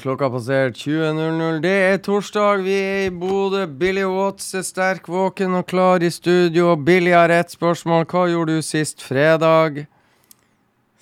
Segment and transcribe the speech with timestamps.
[0.00, 1.60] klokka passert 20.00.
[1.64, 3.66] Det er torsdag, vi er i Bodø.
[3.80, 6.72] Billy Watts er sterk våken og klar i studio.
[6.76, 8.06] Billy har ett spørsmål.
[8.08, 9.84] Hva gjorde du sist fredag?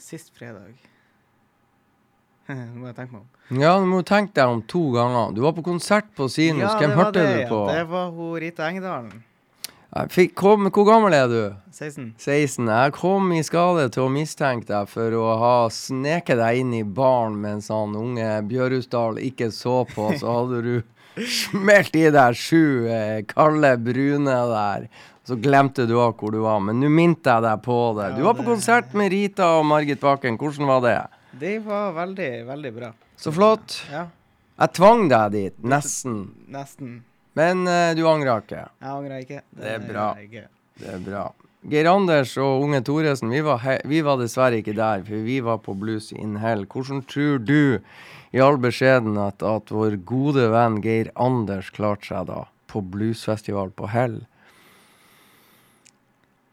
[0.09, 0.75] Sist fredag
[2.49, 3.61] Nå må jeg tenke meg om.
[3.63, 5.33] Ja, du må tenke deg om to ganger.
[5.37, 6.65] Du var på konsert på Sinus.
[6.65, 7.63] Ja, Hvem hørte det, du på?
[7.69, 7.79] Ja.
[7.79, 9.25] Det var hun Rita Engedalen.
[10.13, 11.39] Fikk, kom, hvor gammel er du?
[11.73, 12.11] 16.
[12.21, 12.67] 16.
[12.69, 16.83] Jeg kom i skade til å mistenke deg for å ha sneket deg inn i
[16.85, 20.11] baren mens han unge Bjørhusdal ikke så på.
[20.21, 20.75] Så hadde du
[21.41, 24.87] smelt i deg sju eh, kalde brune der.
[25.29, 26.61] Så glemte du av hvor du var.
[26.65, 28.13] Men nå minte jeg deg på det.
[28.21, 30.37] Du var på konsert med Rita og Margit Bakken.
[30.41, 30.97] Hvordan var det?
[31.41, 32.93] Det var veldig, veldig bra.
[33.19, 33.81] Så flott.
[33.93, 34.07] Ja,
[34.59, 35.59] Jeg tvang deg dit.
[35.65, 36.21] Nesten.
[36.51, 36.99] nesten.
[37.39, 38.65] Men eh, du angra ikke.
[38.67, 39.43] Jeg angrer ikke.
[39.59, 40.09] Det er bra.
[40.79, 41.27] Det er bra.
[41.69, 45.41] Geir Anders og Unge Thoresen, vi var, he vi var dessverre ikke der, for vi
[45.45, 46.65] var på Blues in Hell.
[46.71, 47.81] Hvordan tror du,
[48.31, 53.91] i all beskjedenhet, at vår gode venn Geir Anders klarte seg da, på bluesfestival på
[53.91, 54.21] Hell?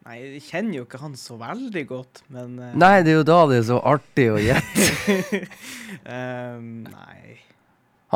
[0.06, 3.26] Nei, jeg kjenner jo ikke han så veldig godt, men eh, Nei, det er jo
[3.30, 5.40] da det er så artig å gjette.
[6.18, 7.40] ehm, Nei.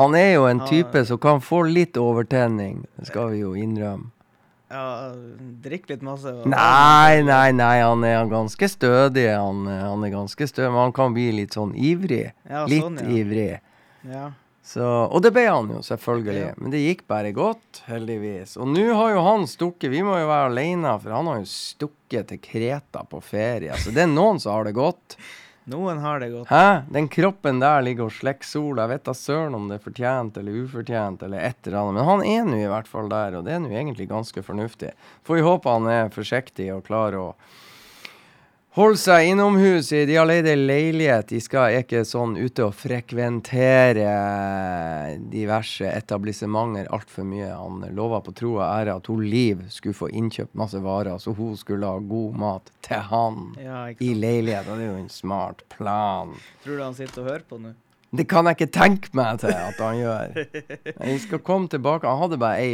[0.00, 4.10] Han er jo en type som kan få litt overtenning, skal vi jo innrømme.
[4.70, 5.10] Ja,
[5.64, 6.30] drikk litt masse.
[6.46, 9.24] Nei, nei, nei, han er ganske stødig.
[9.34, 12.28] Han, han er ganske stødig, men han kan bli litt sånn ivrig.
[12.46, 13.08] Ja, Litt sånn, ja.
[13.18, 13.48] ivrig.
[14.06, 14.28] Ja.
[14.70, 16.44] Så, og det ble han jo, selvfølgelig.
[16.44, 16.54] Ja.
[16.62, 18.54] Men det gikk bare godt, heldigvis.
[18.62, 21.50] Og nå har jo han stukket Vi må jo være alene, for han har jo
[21.50, 23.74] stukket til Kreta på ferie.
[23.82, 25.18] Så det er noen som har det godt.
[25.68, 26.48] Noen har det godt.
[26.48, 26.82] Hæ?
[26.88, 28.86] Den kroppen der ligger og slekker sola.
[28.86, 31.98] Jeg vet da søren om det er fortjent eller ufortjent eller et eller annet.
[31.98, 34.94] Men han er nå i hvert fall der, og det er nå egentlig ganske fornuftig.
[35.26, 37.28] Får vi håpe han er forsiktig og klarer å
[38.76, 41.28] holde seg innomhus i De har leid ei leilighet.
[41.32, 44.06] De skal ikke sånn ute og frekventere
[45.32, 47.50] diverse etablissementer altfor mye.
[47.50, 51.34] Han lova på tro og ære at hun Liv skulle få innkjøpt masse varer, så
[51.36, 54.78] hun skulle ha god mat til han Ja, i leiligheten.
[54.78, 56.34] Det er jo en smart plan.
[56.64, 57.74] Tror du han sitter og hører på nå?
[58.10, 60.32] Det kan jeg ikke tenke meg til at han gjør.
[60.90, 62.10] Jeg skal komme tilbake.
[62.10, 62.64] Han hadde bare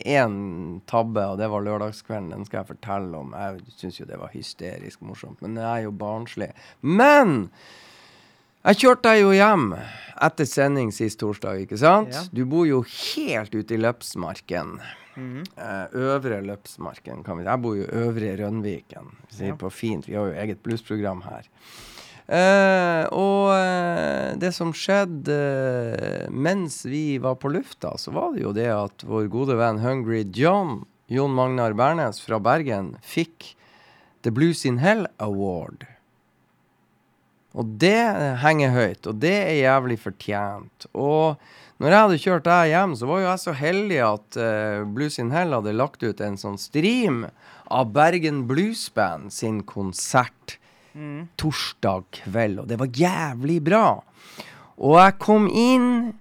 [0.00, 0.36] én
[0.88, 2.30] tabbe, og det var lørdagskvelden.
[2.32, 3.34] Den skal jeg fortelle om.
[3.36, 6.48] Jeg syns jo det var hysterisk morsomt, men det er jo barnslig.
[6.80, 7.50] Men
[8.62, 9.68] jeg kjørte deg jo hjem
[10.22, 12.12] etter sending sist torsdag, ikke sant?
[12.14, 12.24] Ja.
[12.32, 14.76] Du bor jo helt ute i Løpsmarken.
[15.12, 15.92] Mm -hmm.
[15.92, 19.16] øvre Løpsmarken, kan vi Jeg bor jo øvre Rønviken.
[19.28, 19.54] Vi sier Ja.
[19.54, 20.08] på fint.
[20.08, 21.42] Vi har jo eget bluesprogram her.
[22.26, 28.44] Eh, og eh, det som skjedde uh, mens vi var på lufta, så var det
[28.44, 33.52] jo det at vår gode venn Hungry John, Jon Magnar Bernes fra Bergen, fikk
[34.22, 35.88] The Blues in Hell Award.
[37.58, 37.98] Og det
[38.40, 40.86] henger høyt, og det er jævlig fortjent.
[40.94, 41.36] Og
[41.82, 45.18] når jeg hadde kjørt deg hjem, så var jo jeg så heldig at uh, Blues
[45.20, 47.26] in Hell hadde lagt ut en sånn stream
[47.66, 50.56] av Bergen Blues Band sin konsert
[50.94, 51.28] Mhm.
[51.36, 54.02] torsdag kveld, og det var jævlig bra.
[54.78, 56.14] Og jeg kom inn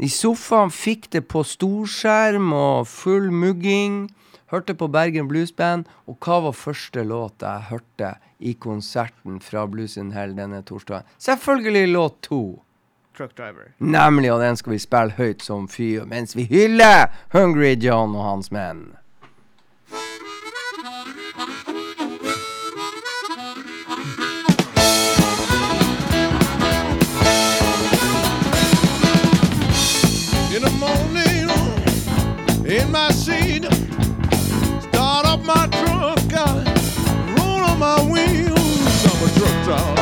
[0.00, 4.10] I sofaen fikk det på storskjerm og full mugging.
[4.50, 5.84] Hørte på Bergen Blues Band.
[6.08, 11.04] Og hva var første låt jeg hørte i konserten fra Blues in Hell denne torsdagen?
[11.18, 12.62] Selvfølgelig låt to.
[13.14, 13.72] Truck driver.
[13.78, 18.24] Nemlig, og den skal vi spille høyt som fy mens vi hyller Hungry John og
[18.24, 18.96] hans menn.
[32.82, 33.64] In my seat,
[34.82, 39.06] start up my truck, I roll on my wheels.
[39.06, 40.01] I'm a truck driver.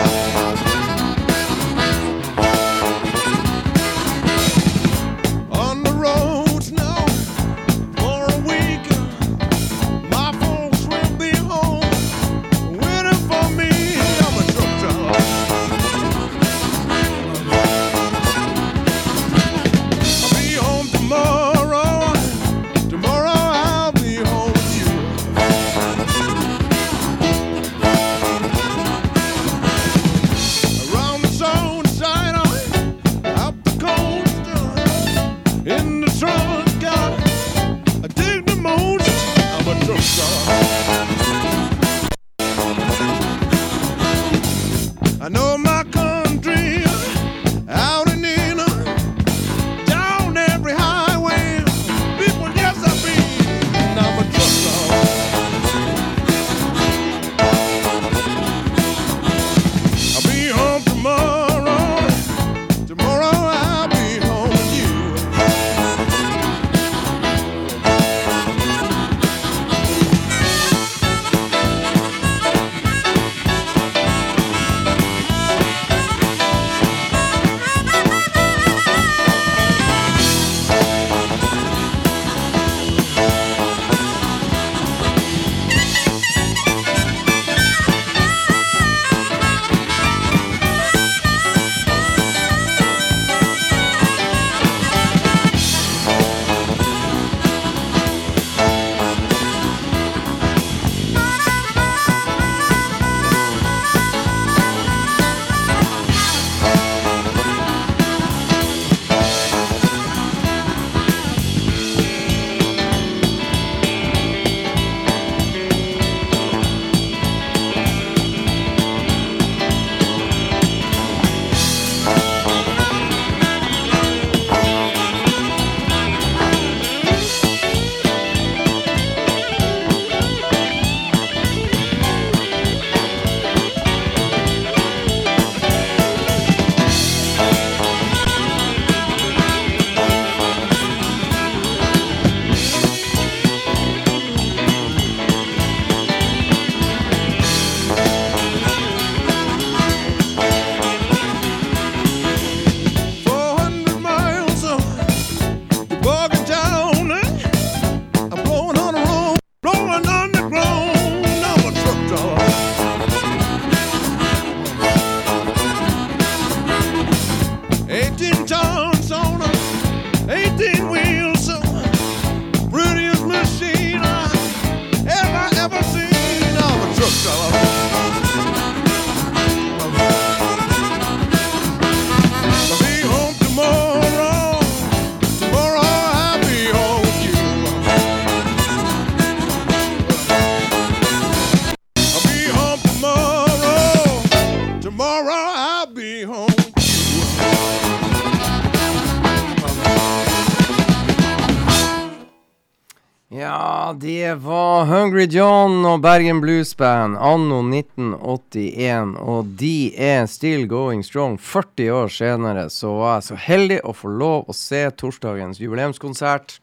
[205.21, 209.17] Var Hungry John og Bergen Blues Band anno 1981.
[209.21, 211.37] Og de er still going strong.
[211.37, 216.61] 40 år senere så var jeg så heldig å få lov å se torsdagens jubileumskonsert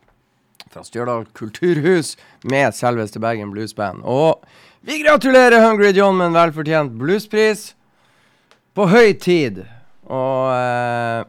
[0.71, 4.01] fra Stjørdal kulturhus med selveste Bergen Blues Band.
[4.01, 4.41] Og
[4.81, 7.75] vi gratulerer Hungry John med en velfortjent bluespris
[8.73, 9.67] på høy tid.
[10.09, 11.27] Og eh,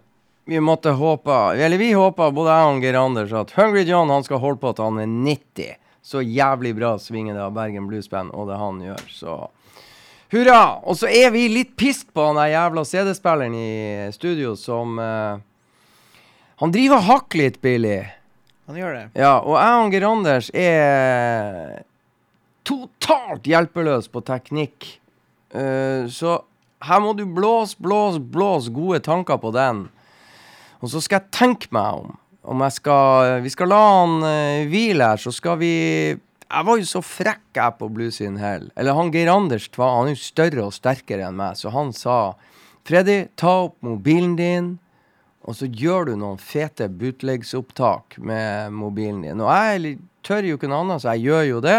[0.49, 4.25] vi måtte håpe Eller vi håpa, både jeg og Geir Anders, at Hungry John han
[4.25, 5.77] skal holde på til han er 90.
[6.09, 9.01] Så jævlig bra svinger det av Bergen Blues Band, og det han gjør.
[9.13, 9.33] Så
[10.33, 10.61] hurra!
[10.89, 13.73] Og så er vi litt pissed på han jævla CD-spilleren i
[14.15, 15.37] studio som uh,
[16.63, 17.99] Han driver og hakker litt, Billy.
[18.71, 19.03] Han gjør det.
[19.21, 21.85] Ja, og jeg og Geir Anders er
[22.65, 24.89] totalt hjelpeløs på teknikk.
[25.53, 26.39] Uh, så
[26.89, 29.85] her må du blåse, blåse, blåse gode tanker på den.
[30.81, 32.17] Og så skal jeg tenke meg om.
[32.49, 35.75] Om jeg skal Vi skal la han uh, hvile her, så skal vi
[36.17, 38.71] Jeg var jo så frekk jeg på Blues in Hell.
[38.77, 42.35] Eller han Geir Anders han er jo større og sterkere enn meg, så han sa
[42.89, 44.69] Freddy, ta opp mobilen din,
[45.45, 49.43] og så gjør du noen fete bootleggsopptak med mobilen din.
[49.45, 51.77] Og jeg tør jo ikke noe annet, så jeg gjør jo det.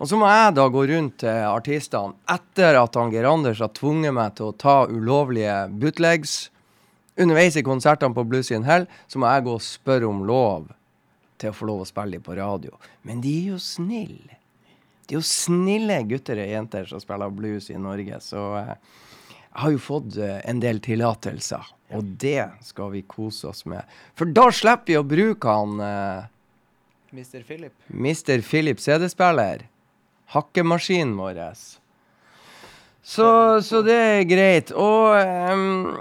[0.00, 3.74] Og så må jeg da gå rundt til artistene etter at han Geir Anders har
[3.76, 6.46] tvunget meg til å ta ulovlige bootlegs
[7.16, 10.68] underveis i konsertene på Blues in Hell, så må jeg gå og spørre om lov
[11.40, 12.76] til å få lov å spille dem på radio.
[13.06, 14.38] Men de er jo snille.
[15.06, 18.20] De er jo snille gutter og jenter som spiller blues i Norge.
[18.24, 18.72] Så eh,
[19.46, 23.86] jeg har jo fått eh, en del tillatelser, og det skal vi kose oss med.
[24.18, 26.26] For da slipper vi å bruke han eh,
[27.16, 27.42] Mr.
[27.46, 27.72] Philip.
[27.88, 28.42] Mr.
[28.42, 29.68] Philip CD-spiller.
[30.34, 31.38] Hakkemaskinen vår.
[33.06, 33.28] Så,
[33.62, 34.72] så, det er greit.
[34.74, 35.14] Og
[35.54, 35.94] um,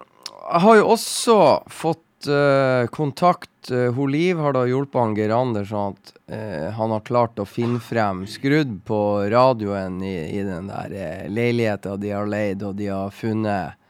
[0.46, 1.38] jeg har jo også
[1.74, 6.94] fått uh, kontakt Hun Liv har da hjulpet han Geir Anders sånn at uh, han
[6.94, 9.00] har klart å finne frem Skrudd på
[9.34, 13.82] radioen i, i den der uh, leiligheta de har leid, og de har funnet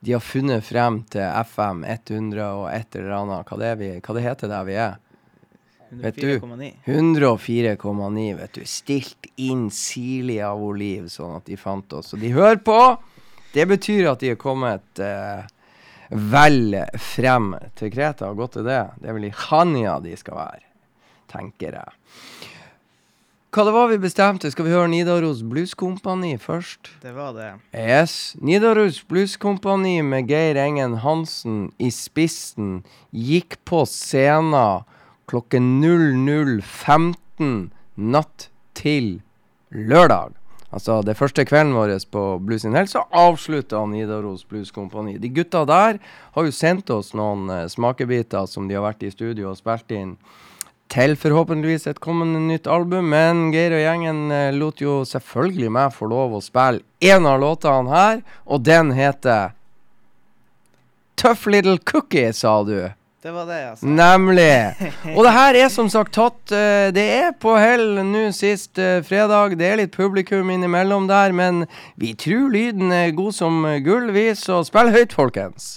[0.00, 3.46] De har funnet frem til FM 100 og et eller annet.
[3.46, 4.98] Hva det, vi, hva det heter der vi er?
[5.90, 6.70] 104,9.
[6.84, 8.62] 104,9, vet du.
[8.64, 12.14] Stilt inn sirlig av Liv, sånn at de fant oss.
[12.14, 12.78] Og de hører på!
[13.52, 15.42] Det betyr at de er kommet eh,
[16.10, 18.82] vel frem til Kreta gått til det.
[18.98, 20.64] Det er vel i Hania de skal være,
[21.30, 21.98] tenker jeg.
[23.50, 24.50] Hva det var vi bestemte?
[24.54, 26.92] Skal vi høre Nidaros Blueskompani først?
[27.02, 27.48] Det var det.
[27.74, 28.36] Yes.
[28.38, 34.86] Nidaros Blueskompani med Geir Engen Hansen i spissen gikk på scenen
[35.30, 39.16] klokken 00.15 natt til
[39.74, 40.39] lørdag.
[40.70, 45.16] Altså det første kvelden vår på Blues in Hell, så avslutta Nidaros Blues Kompani.
[45.18, 45.98] De gutta der
[46.36, 49.90] har jo sendt oss noen uh, smakebiter som de har vært i studio og spilt
[49.90, 50.14] inn
[50.90, 53.10] til forhåpentligvis et kommende nytt album.
[53.10, 57.42] Men Geir og gjengen uh, lot jo selvfølgelig meg få lov å spille én av
[57.42, 59.56] låtene her, og den heter
[61.18, 62.92] Tough Little Cookie, sa du.
[63.22, 63.86] Det var det, altså.
[63.86, 64.74] Nemlig.
[65.16, 69.02] Og det her er som sagt tatt uh, Det er på hell nå sist uh,
[69.04, 69.58] fredag.
[69.60, 71.66] Det er litt publikum innimellom der, men
[72.00, 75.74] vi tror lyden er god som gull, vi, så spill høyt, folkens.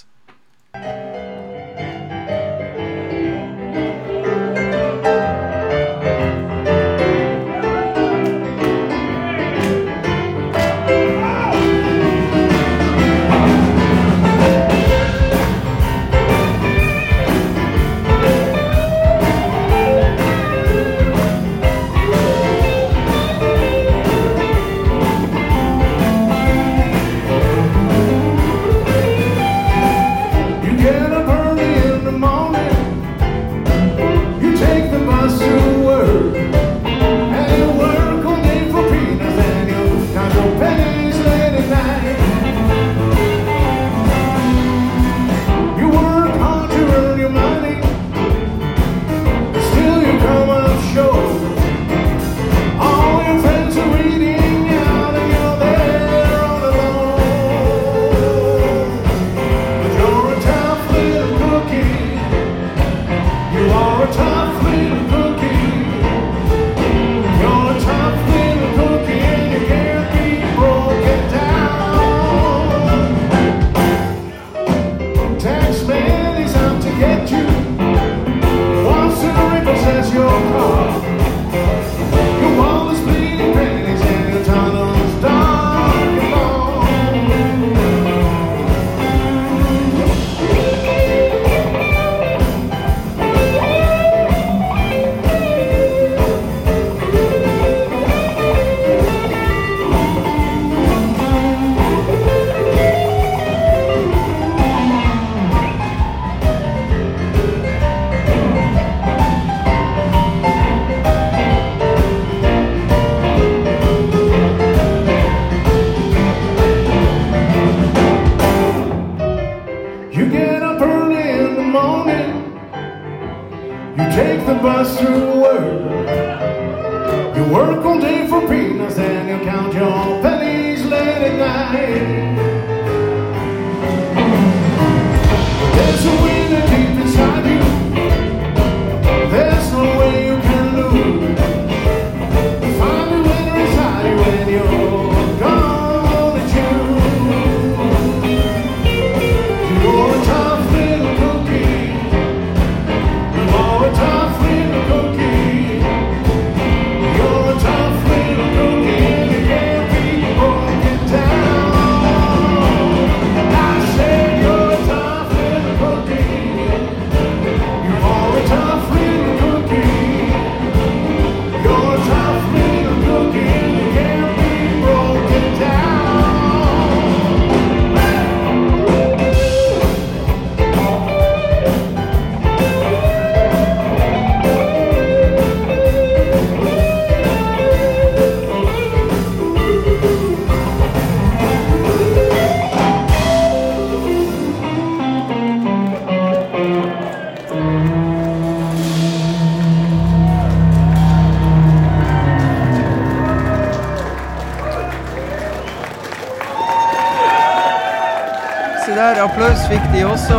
[209.94, 210.38] De også.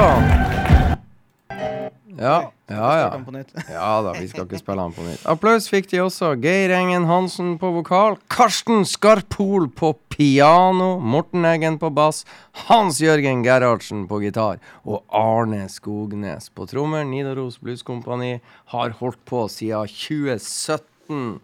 [2.15, 3.09] Ja, ja, ja.
[3.71, 5.23] Ja da, vi skal ikke spille han på nytt.
[5.31, 6.33] Applaus fikk de også.
[6.43, 8.17] Geir Engen Hansen på vokal.
[8.31, 10.97] Karsten Skarpol på piano.
[10.99, 12.23] Morten Eggen på bass.
[12.67, 14.59] Hans Jørgen Gerhardsen på gitar.
[14.83, 17.05] Og Arne Skognes på trommer.
[17.07, 18.39] Nidaros Blueskompani
[18.73, 21.39] har holdt på siden 2017.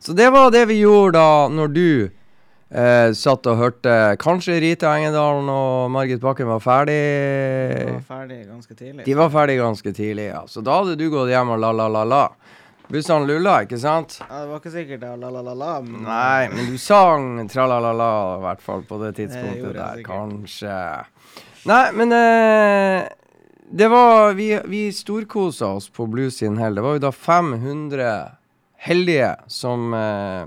[0.00, 1.88] Så det var det vi gjorde da, når du
[2.72, 6.96] eh, satt og hørte Kanskje Rita Engedalen og Margit Bakken var ferdig?
[7.76, 9.04] De var ferdig ganske tidlig.
[9.06, 10.42] De var ferdige ganske tidlig, ja.
[10.48, 12.24] Så da hadde du gått hjem og la-la-la-la.
[12.92, 14.18] Bussene lulla, ikke sant?
[14.20, 18.42] Ja, det var ikke sikkert det var la-la-la-la, men Nei, men du sang tra-la-la-la, i
[18.42, 20.00] hvert fall på det tidspunktet det der.
[20.02, 20.10] sikkert.
[20.10, 20.78] Kanskje.
[21.70, 23.06] Nei, men eh,
[23.72, 26.74] det var Vi, vi storkosa oss på Blues sin hell.
[26.76, 28.10] Det var jo da 500
[28.84, 30.44] heldige som eh,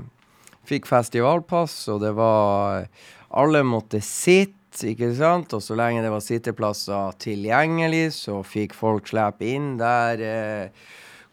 [0.68, 2.88] fikk festivalpass, og det var
[3.36, 5.52] Alle måtte sitte, ikke sant?
[5.56, 10.86] Og så lenge det var sitteplasser tilgjengelig, så fikk folk slippe inn der eh,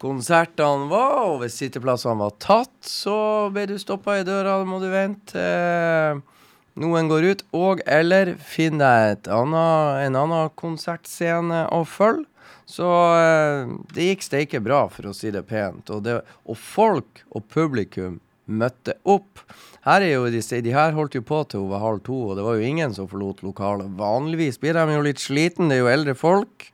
[0.02, 1.20] konsertene var.
[1.28, 5.46] Og hvis sitteplassene var tatt, så ble du stoppa i døra, da må du vente.
[6.82, 12.26] Noen går ut, og eller finn deg en annen konsertscene å følge.
[12.72, 15.90] Så eh, det gikk steike bra, for å si det pent.
[15.92, 18.20] Og, det, og folk og publikum
[18.52, 19.42] møtte opp.
[19.86, 22.44] Her er jo disse, de her holdt jo på til over halv to, og det
[22.46, 23.90] var jo ingen som forlot lokalet.
[23.98, 26.68] Vanligvis blir de jo litt sliten, det er jo eldre folk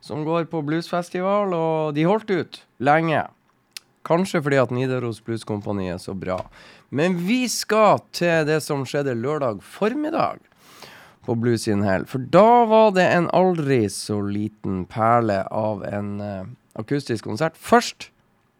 [0.00, 3.26] som går på bluesfestival, og de holdt ut lenge.
[4.08, 6.38] Kanskje fordi at Nidaros Blueskompani er så bra.
[6.90, 10.40] Men vi skal til det som skjedde lørdag formiddag
[11.26, 12.06] på Blues in Hell.
[12.08, 16.48] For da var det en aldri så liten perle av en uh,
[16.80, 17.58] akustisk konsert.
[17.60, 18.08] Først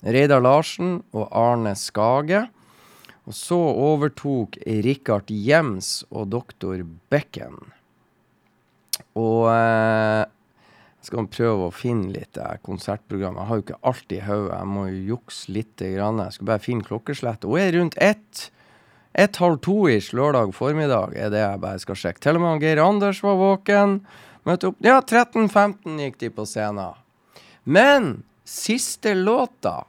[0.01, 2.47] Reidar Larsen og Arne Skage.
[3.29, 6.81] Og så overtok Rikard Jems og doktor
[7.13, 7.59] Bekken.
[9.19, 10.25] Og eh,
[11.01, 13.39] jeg skal prøve å finne litt eh, konsertprogram.
[13.39, 14.55] Jeg har jo ikke alt i hodet.
[14.55, 15.77] Jeg må jo jukse litt.
[15.81, 16.23] Grann.
[16.25, 17.47] Jeg skal bare finne klokkeslettet.
[17.49, 18.49] Hun er rundt ett.
[19.13, 22.23] Ett halv to-ish lørdag formiddag er det jeg bare skal sjekke.
[22.23, 24.01] Til og med Geir Anders var våken.
[24.49, 24.83] Møtte opp.
[24.85, 26.99] Ja, 13.15 gikk de på scenen.
[27.65, 28.13] Men
[28.51, 29.85] siste låta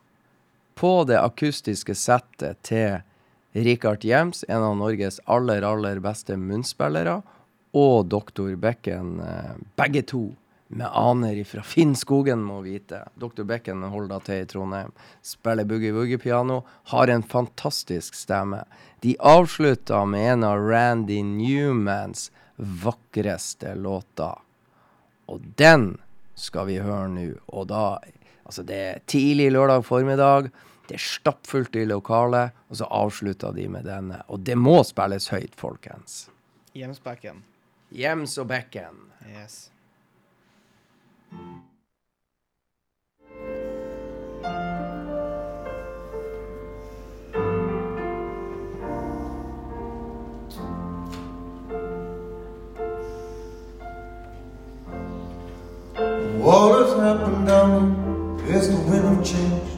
[0.76, 3.02] på det akustiske settet til
[3.52, 7.20] Rikard Jems, en av Norges aller, aller beste munnspillere,
[7.74, 10.36] og Doktor Bekken, eh, begge to
[10.68, 13.02] med aner ifra Finnskogen, må vite.
[13.20, 16.62] Doktor Bekken holder da til i Trondheim, spiller boogie-woogie-piano,
[16.94, 18.64] har en fantastisk stemme.
[19.02, 24.38] De avslutta med en av Randy Newmans vakreste låter.
[25.28, 25.98] Og den
[26.36, 27.28] skal vi høre nå.
[27.52, 28.00] Og da
[28.52, 30.50] Altså, det er tidlig lørdag formiddag.
[30.90, 34.18] Det er stappfullt i lokalet, og så avslutter de med denne.
[34.28, 36.26] Og det må spilles høyt, folkens.
[36.76, 37.46] Hjemsbekken.
[37.96, 39.08] Jems og Bekken.
[39.32, 39.70] Yes.
[56.44, 57.50] What has happened
[58.54, 59.70] is the wind of change.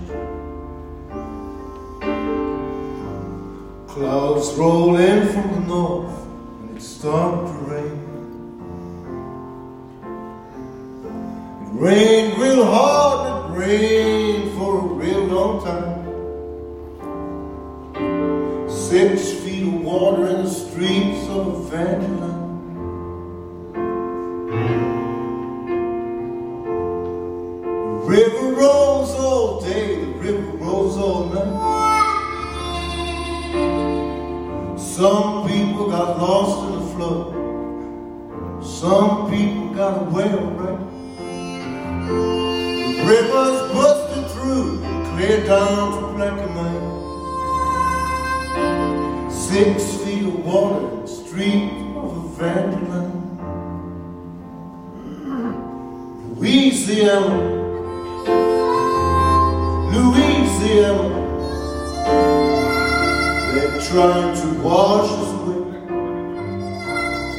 [3.88, 6.26] Clouds roll in from the north
[6.62, 8.00] and it started to rain.
[11.62, 15.94] It rained real hard, it rained for a real long time.
[18.70, 22.23] Six feet of water in the streets of Evangeline.
[28.44, 31.60] River rolls all day, the river rolls all night.
[34.80, 37.34] Some people got lost in the flood.
[38.66, 40.80] Some people got away alright.
[42.08, 44.80] The rivers busted through,
[45.12, 46.84] clear down to black and white.
[49.32, 53.22] Six feet of water street of a Evangeline.
[56.36, 57.63] Louisiana,
[60.74, 61.08] Louisiana.
[63.54, 65.62] They're trying to wash us away.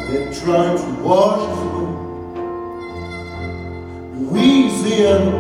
[0.09, 1.93] They're trying to wash us away.
[4.21, 5.35] Louisiana,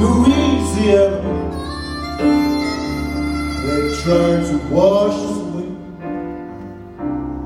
[0.00, 1.20] Louisiana.
[3.62, 5.70] They're trying to wash us away.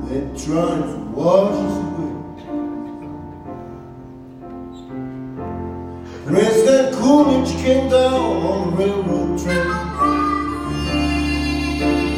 [0.09, 1.91] They're trying to wash us away.
[6.27, 9.67] President Coolidge came down on a railroad train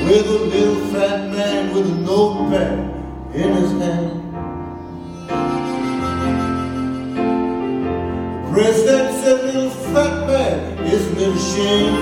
[0.05, 2.79] with a little fat man with a notepad
[3.35, 4.21] in his hand.
[8.37, 11.97] The president said, little fat man, isn't it a shame?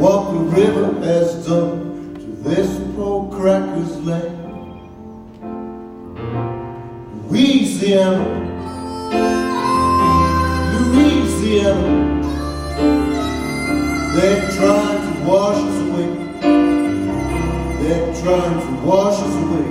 [0.00, 4.38] What the river has done to this poor cracker's land.
[7.30, 8.42] Louisiana.
[11.52, 11.92] Louisiana,
[14.16, 16.10] they're trying to wash us away.
[17.82, 19.68] They're trying to wash us away.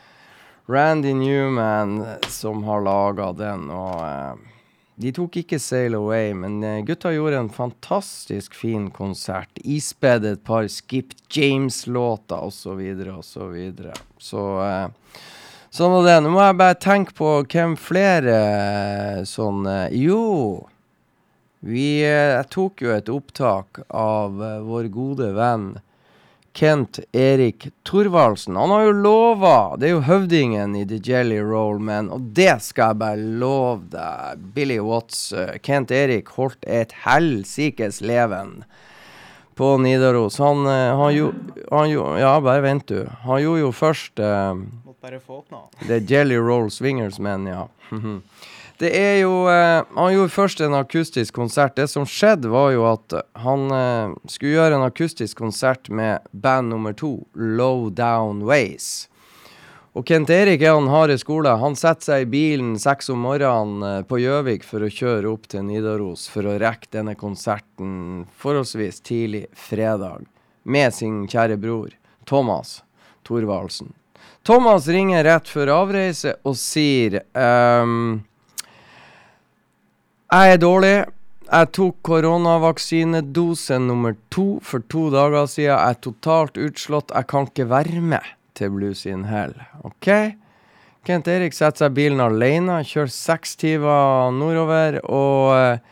[0.68, 4.55] Randy Newman eh, som har laga den, og eh,
[4.96, 9.50] de tok ikke Sail Away, men eh, gutta gjorde en fantastisk fin konsert.
[9.60, 12.80] Ispedde et par Skip James-låter osv.
[13.12, 13.58] osv.
[14.16, 15.18] Så eh,
[15.68, 16.16] sånn var det.
[16.24, 20.64] Nå må jeg bare tenke på hvem flere eh, sånn Jo,
[21.66, 25.74] vi Jeg tok jo et opptak av vår gode venn
[26.56, 28.56] Kent Erik Thorvaldsen.
[28.56, 32.54] Han har jo lova Det er jo høvdingen i The Jelly Roll Man, og det
[32.64, 34.46] skal jeg bare love deg.
[34.56, 38.62] Billy Watts, eh, Kent Erik holdt et helsikes leven
[39.56, 40.40] på Nidaros.
[40.40, 41.28] Han, eh, han, jo,
[41.70, 43.04] han jo Ja, bare vent, du.
[43.28, 44.64] Han gjorde jo først eh,
[46.00, 47.68] er Jelly Roll Swingers Men, ja.
[48.78, 51.76] Det er jo eh, Han gjorde først en akustisk konsert.
[51.76, 56.74] Det som skjedde, var jo at han eh, skulle gjøre en akustisk konsert med band
[56.74, 59.08] nummer to, Low Down Ways.
[59.96, 61.54] Og Kent Erik er han harde skole.
[61.56, 65.48] Han setter seg i bilen seks om morgenen eh, på Gjøvik for å kjøre opp
[65.48, 70.28] til Nidaros for å rekke denne konserten forholdsvis tidlig fredag
[70.68, 71.96] med sin kjære bror
[72.28, 72.82] Thomas
[73.24, 73.94] Thorvaldsen.
[74.44, 78.20] Thomas ringer rett før avreise og sier ehm,
[80.26, 80.96] Jeg er dårlig.
[81.46, 85.70] Jeg tok koronavaksinedose nummer to for to dager siden.
[85.70, 87.12] Jeg er totalt utslått.
[87.14, 88.26] Jeg kan ikke være med
[88.58, 89.54] til Blues in Hell.
[89.86, 90.08] OK?
[91.06, 95.84] Kent Erik setter seg bilen alene, kjører seks timer nordover og eh,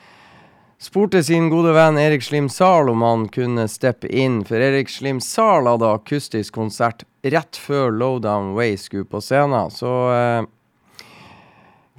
[0.83, 5.23] spurte sin gode venn Erik Slim Zahl om han kunne steppe inn, for Erik Slim
[5.23, 9.70] Zahl hadde akustisk konsert rett før Lowdown Way skulle på scenen.
[9.70, 10.51] Så eh,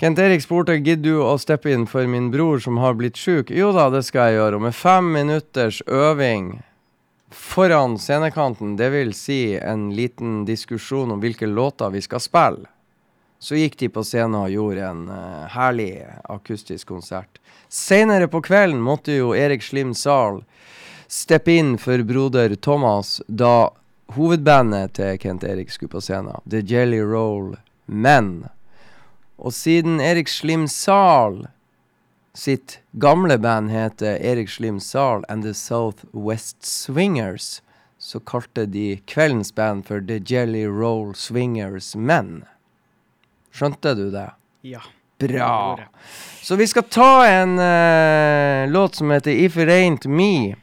[0.05, 3.49] Kent Erik spurte gidder du å steppe inn for min bror som har blitt sjuk.
[3.49, 4.59] Jo da, det skal jeg gjøre.
[4.59, 6.51] Og med fem minutters øving
[7.33, 12.69] foran scenekanten, det vil si en liten diskusjon om hvilke låter vi skal spille,
[13.41, 17.41] så gikk de på scenen og gjorde en uh, herlig akustisk konsert.
[17.65, 20.43] Senere på kvelden måtte jo Erik Slim Zahl
[21.09, 23.71] steppe inn for broder Thomas da
[24.13, 27.55] hovedbandet til Kent Erik skulle på scenen, The Jelly Roll
[27.89, 28.43] Men.
[29.37, 31.45] Og siden Erik Slim Zahl
[32.35, 37.61] sitt gamle band heter Erik Slim Zahl and The Southwest Swingers,
[37.97, 42.43] så kalte de kveldens band for The Jelly Roll Swingers Men.
[43.55, 44.29] Skjønte du det?
[44.67, 44.83] Ja.
[45.19, 45.79] Bra.
[46.43, 50.55] Så vi skal ta en uh, låt som heter If It Ain't Me.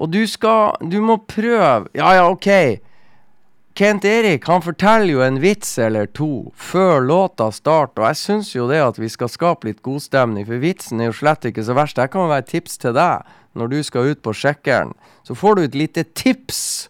[0.00, 2.48] Og du skal Du må prøve Ja, ja, OK.
[3.78, 8.48] Kent Erik han forteller jo en vits eller to før låta starter, og jeg syns
[8.56, 11.76] jo det at vi skal skape litt godstemning, for vitsen er jo slett ikke så
[11.78, 11.94] verst.
[11.94, 14.96] Det kan være et tips til deg når du skal ut på sjekkeren.
[15.22, 16.88] Så får du et lite tips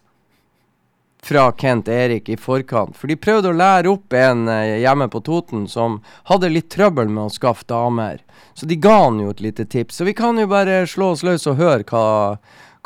[1.29, 2.97] fra Kent Erik i forkant.
[2.97, 5.99] For de prøvde å lære opp en eh, hjemme på Toten som
[6.31, 8.23] hadde litt trøbbel med å skaffe damer.
[8.57, 9.99] Så de ga han jo et lite tips.
[9.99, 12.39] Så vi kan jo bare slå oss løs og høre hva,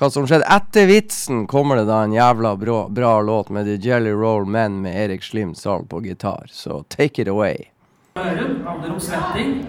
[0.04, 0.48] hva som skjedde.
[0.52, 4.82] Etter vitsen kommer det da en jævla bra, bra låt med The Jelly Roll Men
[4.82, 6.46] med Erik Slim Zahl på gitar.
[6.52, 7.58] Så take it away.
[8.16, 9.68] Øren handler om svetting.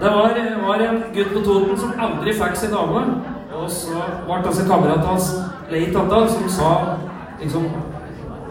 [0.00, 3.02] Det var, var en gutt på Toten som aldri fikk sin dame.
[3.54, 5.28] Og så ble altså kameraten hans
[5.70, 6.70] lei tanta som sa
[7.40, 7.68] liksom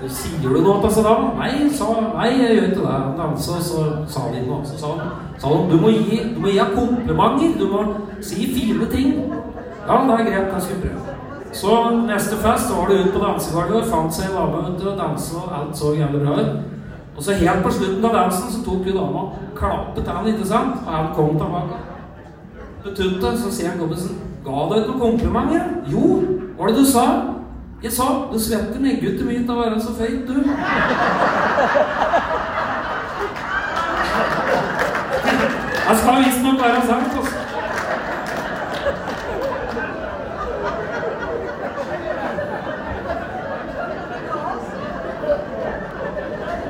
[0.10, 1.30] Sier du noe til Saddam?
[1.38, 2.98] Nei, sa, nei, jeg gjør ikke det.
[3.20, 4.60] Men så sa de noe.
[4.68, 7.56] Så sa han, sa han du, må gi, du må gi komplimenter.
[7.60, 7.86] Du må
[8.20, 9.16] si fine ting.
[9.88, 10.54] Ja, det er greit.
[10.54, 11.14] Jeg skal prøve.
[11.54, 14.98] Så neste fest så var det ut på dansegulvet fant seg en dame du, og
[14.98, 16.54] danse, og alt så jævlig bra ut.
[17.14, 20.82] Og så helt på slutten av dansen så tok jo dama klappet han, ikke sant?
[20.82, 21.78] Og han kom tilbake.
[22.84, 25.70] Betuttet, så sier han kompisen Ga du ikke noe komplimenter?
[25.88, 26.08] Jo,
[26.58, 27.06] hva var det du sa?
[27.84, 30.36] Jeg sa du svetter negggutten min til å være så feit, du.
[35.88, 37.40] Jeg skal visstnok være sant, altså.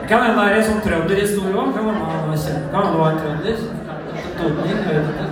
[0.10, 1.70] Kan hende det er en sånn trønderhistorie òg.
[1.78, 2.10] Kan hende
[2.74, 3.58] det var en trønder.
[4.42, 5.28] Totning, jeg vet ikke.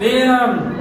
[0.00, 0.75] Vi, eh,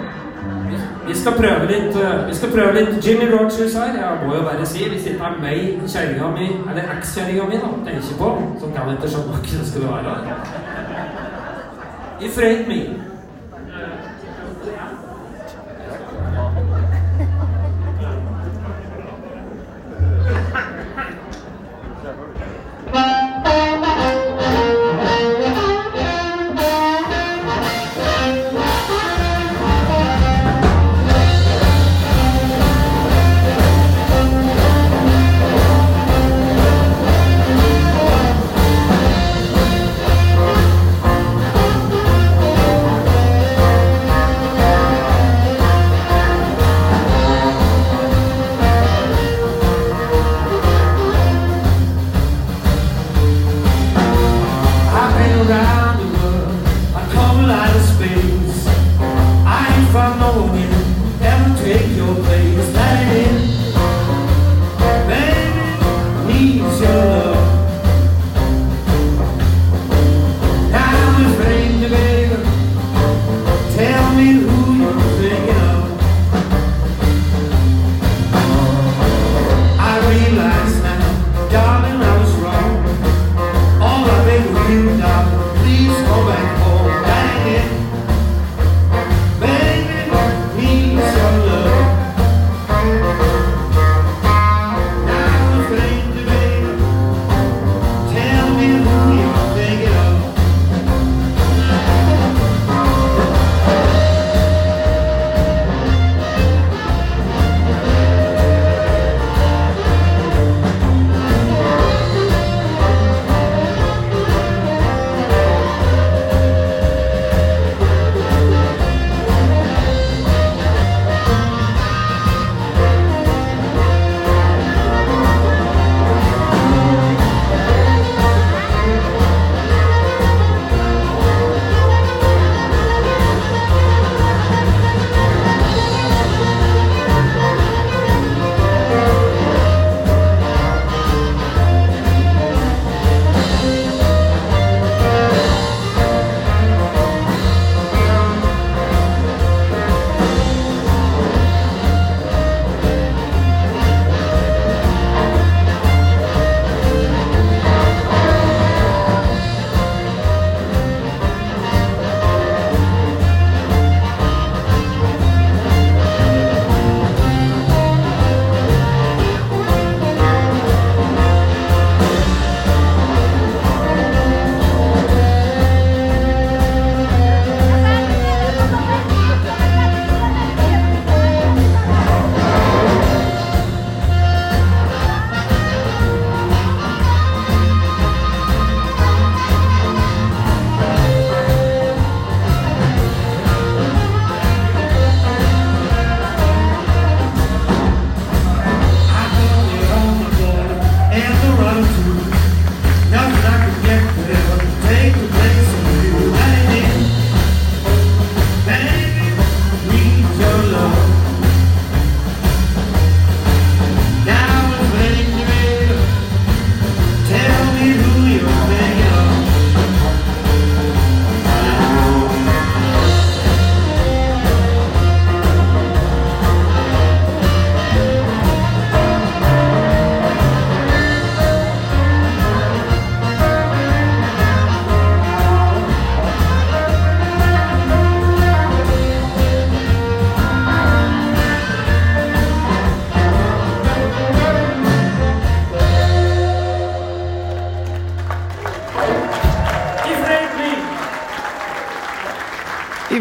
[1.07, 3.97] vi, skal prøve litt eh, Vi skal prøve litt Jimmy Rogers her.
[3.99, 7.73] Jeg må jo bare si, hvis ikke er meg, kjerringa mi, eller ekskjerringa mi, da,
[7.87, 10.15] tenker på, så kan jeg ikke skjønne hva det skal være.
[12.25, 13.04] Ifraid me.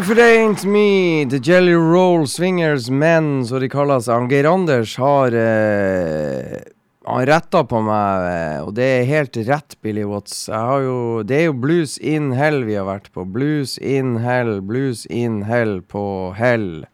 [0.05, 3.69] If det ain't me, the Jelly Roll Swingers Men, som de.
[4.11, 6.59] Han Geir Anders har eh,
[7.07, 10.43] Han retta på meg, eh, og det er helt rett, Billy Watts.
[10.53, 13.25] Jo Det er jo Blues in Hell vi har vært på.
[13.25, 16.05] Blues in Hell, Blues in Hell på
[16.37, 16.85] Hell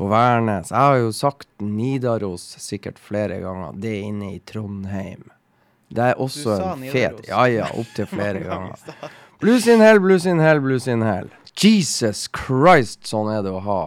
[0.00, 0.72] på Værnes.
[0.72, 3.76] Jeg har jo sagt Nidaros sikkert flere ganger.
[3.76, 5.28] Det er inne i Trondheim.
[5.92, 7.26] Det er også en fet.
[7.28, 8.80] Ja ja, opptil flere ganger.
[9.44, 11.28] Blues in hell, blues in hell, blues in hell.
[11.58, 13.82] Jesus Christ, sånn er det å ha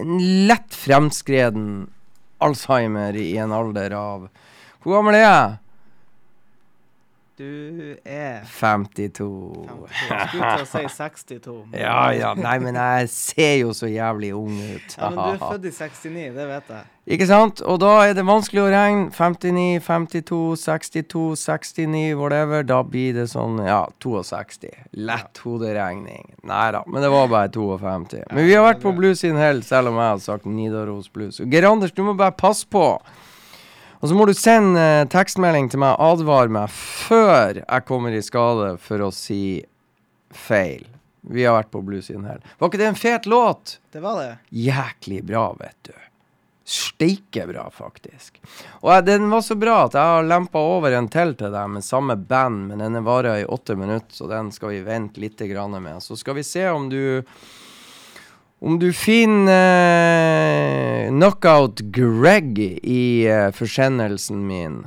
[0.00, 0.18] en
[0.48, 1.86] lett fremskreden
[2.44, 4.26] Alzheimer i en alder av
[4.84, 5.54] Hvor gammel er jeg?
[7.36, 9.66] Du er 52.
[9.68, 9.88] 52.
[9.92, 11.56] Skulle til å si 62.
[11.70, 14.94] men- Ja ja, nei, men jeg ser jo så jævlig ung ut.
[14.96, 16.86] Ja, men du er født i 69, det vet jeg.
[17.14, 17.60] Ikke sant?
[17.62, 19.10] Og da er det vanskelig å regne.
[19.14, 22.64] 59, 52, 62, 69, whatever.
[22.66, 24.72] Da blir det sånn, ja, 62.
[24.96, 26.32] Lett hoderegning.
[26.48, 28.24] Nei da, men det var bare 52.
[28.32, 31.38] Men vi har vært på Blues in Hell, selv om jeg har sagt Nidaros Blues.
[31.44, 32.88] Geir Anders, du må bare passe på.
[34.00, 38.24] Og så må du sende eh, tekstmelding til meg, advar meg, før jeg kommer i
[38.24, 39.62] skade for å si
[40.36, 40.84] feil.
[41.26, 42.42] Vi har vært på Blues in Hell.
[42.58, 43.78] Var ikke det en fet låt?
[43.92, 44.34] Det var det.
[44.50, 45.94] jæklig bra, vet du.
[46.66, 48.40] Steike bra, faktisk.
[48.82, 51.68] Og jeg, den var så bra at jeg har lempa over en til til deg
[51.70, 55.42] med samme band, men denne varer i åtte minutter, så den skal vi vente litt
[55.50, 56.02] grann med.
[56.02, 57.22] Så skal vi se om du
[58.66, 59.56] om du finner
[61.06, 64.80] eh, Knockout Greg i eh, forsendelsen min.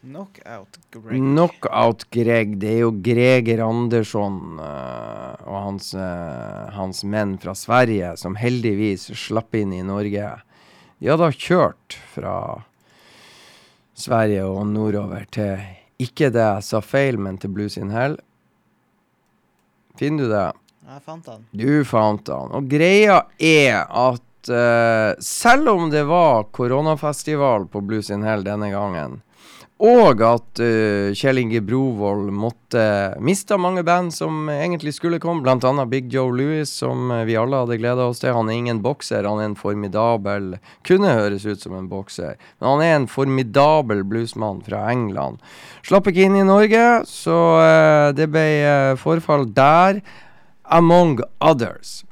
[0.00, 1.18] Knockout Greg.
[1.18, 8.14] Knockout Greg, det er jo Greger Andersson uh, og hans, uh, hans menn fra Sverige
[8.16, 10.30] som heldigvis slapp inn i Norge.
[10.96, 12.38] De hadde kjørt fra
[13.92, 15.60] Sverige og nordover til
[16.00, 18.16] ikke det jeg sa feil, men til Blues in Hell.
[20.00, 20.48] Finner du det?
[20.90, 21.42] Jeg fant han.
[21.54, 22.50] Du fant han.
[22.50, 28.72] Og greia er at uh, selv om det var koronafestival på Blues in Hell denne
[28.72, 29.20] gangen,
[29.78, 32.82] og at uh, Kjell Inge Brovold måtte
[33.22, 37.60] miste mange band som egentlig skulle komme, annet Big Joe Louis, som eh, vi alle
[37.62, 38.34] hadde gleda oss til.
[38.34, 42.68] Han er ingen bokser, han er en formidabel Kunne høres ut som en bokser, men
[42.68, 45.38] han er en formidabel bluesmann fra England.
[45.86, 50.02] Slapp ikke inn i Norge, så uh, det ble uh, forfall der
[50.70, 52.04] among others.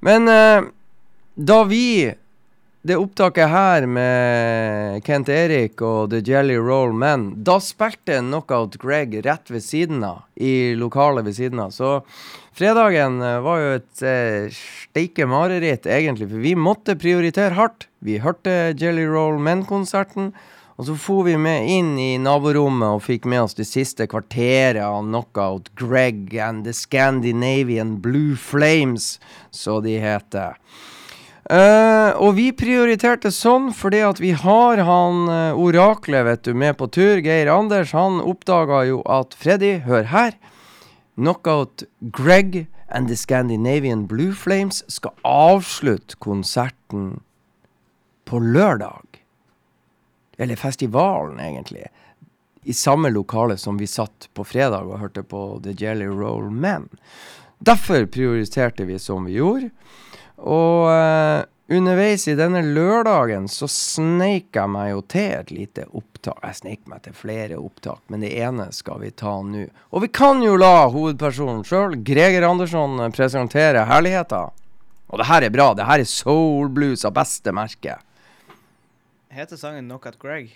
[0.00, 0.62] Men eh,
[1.34, 2.12] da vi
[2.82, 9.18] det opptaket her med Kent Erik og The Jelly Roll Men, da spilte Knockout Greg
[9.26, 11.74] rett ved siden av, i lokalet ved siden av.
[11.76, 11.98] Så
[12.56, 17.90] fredagen eh, var jo et eh, steike mareritt, egentlig, for vi måtte prioritere hardt.
[18.00, 20.32] Vi hørte Jelly Roll Men-konserten.
[20.80, 24.80] Og så for vi med inn i naborommet og fikk med oss det siste kvarteret
[24.80, 29.18] av Knockout Greg and The Scandinavian Blue Flames,
[29.52, 30.56] så de heter.
[31.50, 36.78] Uh, og vi prioriterte sånn fordi at vi har han uh, oraklet vet du, med
[36.80, 37.20] på tur.
[37.20, 40.32] Geir Anders han oppdaga jo at Freddy, hør her.
[41.20, 47.18] Knockout Greg and The Scandinavian Blue Flames skal avslutte konserten
[48.24, 49.09] på lørdag.
[50.40, 51.84] Eller festivalen, egentlig.
[52.62, 56.88] I samme lokale som vi satt på fredag og hørte på The Jelly Roll Men.
[57.60, 59.68] Derfor prioriterte vi som vi gjorde.
[60.40, 66.40] Og uh, underveis i denne lørdagen så sneik jeg meg jo til et lite opptak.
[66.40, 69.66] Jeg sneik meg til flere opptak, men det ene skal vi ta nå.
[69.92, 74.56] Og vi kan jo la hovedpersonen sjøl, Greger Andersson, presentere herligheter.
[75.10, 75.72] Og det her er bra.
[75.76, 78.00] Det her er soul blues av beste merke.
[79.30, 80.50] Heter sangen Knockout Greg?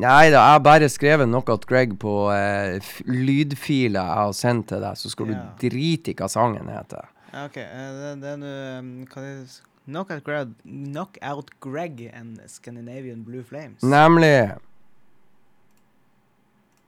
[0.00, 4.80] Nei da, jeg har bare skrevet Knockout Greg på eh, lydfiler jeg har sendt til
[4.82, 5.34] deg, så skal Ja.
[5.60, 7.04] du drite i hva sangen heter.
[7.34, 7.56] Ja, OK.
[7.56, 9.60] eh, Det, det er nå um, Hva det?
[9.84, 13.82] Knockout Greg, Knockout Greg and Scandinavian Blue Flames.
[13.82, 14.52] Nemlig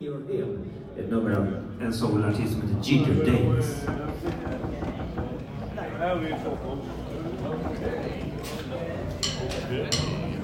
[0.00, 1.46] Et nummer av
[1.80, 3.86] en soulartist som heter Ginger Danes.
[5.98, 6.20] Well,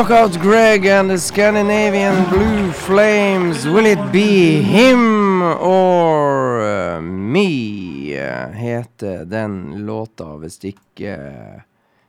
[0.00, 3.66] Knockout Greg and the Scandinavian Blue Flames.
[3.66, 8.18] Will it be him or uh, me?
[8.18, 11.60] uh, heter den låta, hvis ikke uh,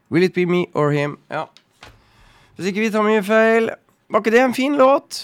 [0.09, 1.17] Will it be me or him?
[1.27, 1.49] Ja.
[2.55, 3.67] Hvis ikke vi tar mye feil.
[4.07, 5.19] Var ikke det en fin låt?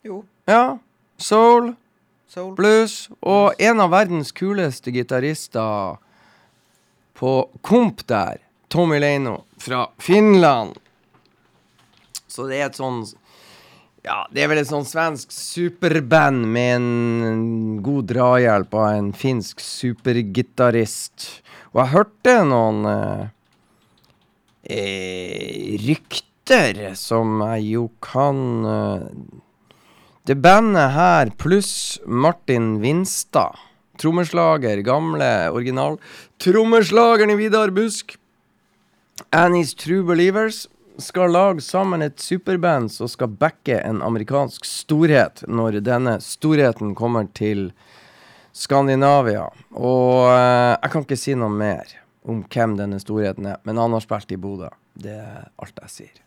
[0.00, 0.22] Jo.
[0.48, 0.78] Ja.
[1.18, 1.74] Soul,
[2.26, 2.54] Soul.
[2.56, 6.00] blues og en av verdens kuleste gitarister
[7.20, 8.40] på komp der,
[8.72, 10.80] Tommy Leino fra Finland.
[12.36, 13.00] Så det er et sånn
[14.06, 19.62] Ja, det er vel et sånn svensk superband med en god drahjelp av en finsk
[19.64, 21.30] supergitarist.
[21.72, 23.24] Og jeg hørte noen eh,
[24.76, 28.38] eh, rykter som jeg jo kan
[28.70, 29.08] eh,
[30.26, 33.58] Det bandet her pluss Martin Vinstad,
[33.98, 35.98] trommeslager, gamle original
[36.42, 38.16] trommeslageren i Vidar Busk,
[39.32, 40.66] Annie's True Believers,
[40.98, 47.28] skal lage sammen et superband som skal backe en amerikansk storhet når denne storheten kommer
[47.36, 47.70] til
[48.56, 49.46] Skandinavia.
[49.76, 51.92] Og eh, jeg kan ikke si noe mer
[52.26, 54.70] om hvem denne storheten er, men han har spilt i Bodø.
[54.96, 56.22] Det er alt jeg sier.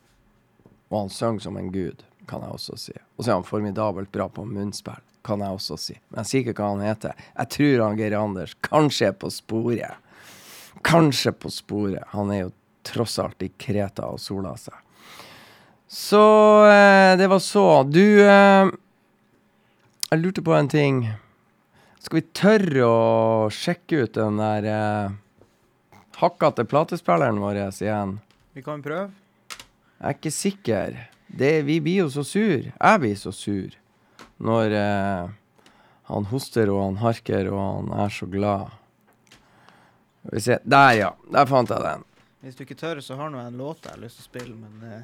[0.90, 2.94] Og han synger som en gud, kan jeg også si.
[3.18, 5.98] Og så er han formidabelt bra på munnspill, kan jeg også si.
[6.10, 7.26] Men jeg sier ikke hva han heter.
[7.34, 10.06] Jeg tror han Geir Anders kanskje er på sporet.
[10.86, 12.06] Kanskje på sporet.
[12.14, 12.54] Han er jo
[12.86, 14.76] tross alt i Kreta og sola seg.
[15.90, 16.22] Så
[16.70, 17.84] eh, det var så.
[17.84, 18.70] Du eh,
[20.10, 21.02] Jeg lurte på en ting.
[22.00, 25.18] Skal vi tørre å sjekke ut den der eh,
[26.22, 28.20] hakkete platespilleren vår igjen?
[28.54, 29.10] Vi kan prøve.
[30.00, 31.00] Jeg er ikke sikker.
[31.28, 32.70] Det, vi blir jo så sur.
[32.70, 33.76] Jeg blir så sur
[34.40, 35.32] når eh,
[36.10, 38.72] han hoster og han harker og han er så glad.
[40.24, 40.60] Skal vi se.
[40.64, 41.10] Der, ja.
[41.34, 42.06] Der fant jeg den.
[42.42, 44.30] Hvis du ikke tør, så har nå jeg en låt jeg har lyst til å
[44.30, 45.02] spille, men eh,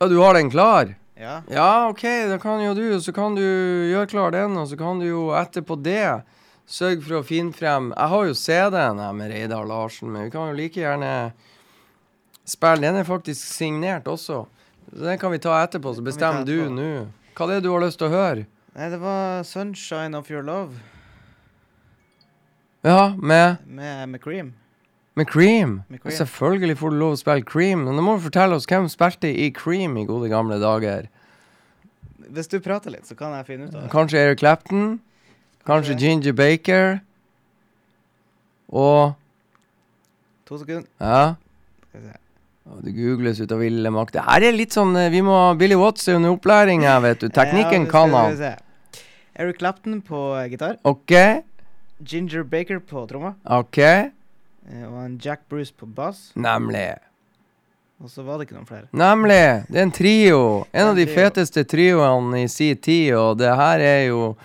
[0.00, 0.94] Ja, du har den klar?
[1.18, 1.42] ja.
[1.50, 3.00] Ja, OK, da kan jo du.
[3.00, 6.22] Så kan du gjøre klar den, og så kan du jo etterpå det
[6.68, 10.30] sørge for å finne frem Jeg har jo CD-en her med Reidar Larsen, men vi
[10.34, 11.32] kan jo like gjerne
[12.44, 12.84] spille.
[12.84, 14.44] Den er faktisk signert også.
[14.92, 16.76] Så den kan vi ta etterpå, så vi ta bestemmer du etterpå.
[16.76, 17.08] nå.
[17.34, 18.46] Hva er det du har lyst til å høre?
[18.76, 20.76] Nei, det var 'Sunshine of Your Love'
[22.84, 24.52] Ja, med, med, med Cream.
[25.18, 25.80] Med Cream.
[25.90, 26.14] Med Cream.
[26.20, 27.84] Selvfølgelig får du lov å spille Cream.
[27.86, 31.08] Men nå må du fortelle oss hvem spilte i Cream i gode gamle dager.
[32.28, 33.90] Hvis du prater litt, så kan jeg finne ut av det.
[33.92, 34.98] Kanskje Eric Clapton.
[35.68, 36.04] Kanskje okay.
[36.04, 37.00] Ginger Baker.
[38.68, 39.16] Og
[40.48, 40.88] To sekunder.
[41.00, 41.34] Ja.
[41.88, 42.16] Skal vi se.
[42.84, 44.14] Det googles ut av ville makt.
[44.16, 47.00] Det her er litt sånn eh, Vi må ha Billy Watts er under opplæring her,
[47.04, 47.28] vet du.
[47.32, 48.40] Teknikken Ja, kan han.
[49.38, 50.20] Eric Clapton på
[50.52, 50.76] gitar.
[50.88, 51.14] OK?
[52.04, 53.34] Ginger Baker på tromma.
[53.44, 53.80] OK?
[54.70, 56.30] Eh, Og en Jack Bruce på bass.
[56.36, 56.94] Nemlig.
[57.98, 58.86] Og så var det ikke noen flere.
[58.94, 59.42] Nemlig.
[59.66, 60.40] Det er en trio.
[60.70, 64.36] En av de feteste trioene i sin tid, og det her er jo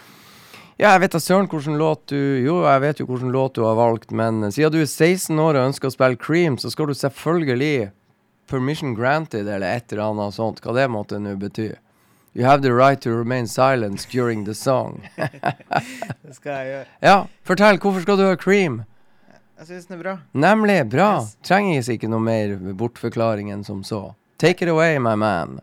[0.82, 3.62] Ja, jeg vet da søren hvilken låt du Jo, jeg vet jo hvilken låt du
[3.64, 6.90] har valgt, men siden du er 16 år og ønsker å spille Cream, så skal
[6.90, 7.92] du selvfølgelig
[8.50, 10.62] permission granted, eller et eller annet sånt.
[10.62, 11.72] Hva det måtte nå bety.
[12.34, 15.04] You have the right to remain silent during the song.
[16.26, 16.86] Det skal jeg gjøre.
[17.06, 17.78] Ja, fortell.
[17.78, 18.82] Hvorfor skal du ha Cream?
[19.64, 20.14] Jeg syns den er bra.
[20.36, 20.74] Nemlig.
[20.92, 21.22] Bra.
[21.22, 21.38] Yes.
[21.48, 24.10] Trenges ikke noe mer bortforklaring enn som så.
[24.36, 25.62] Take it away, my man.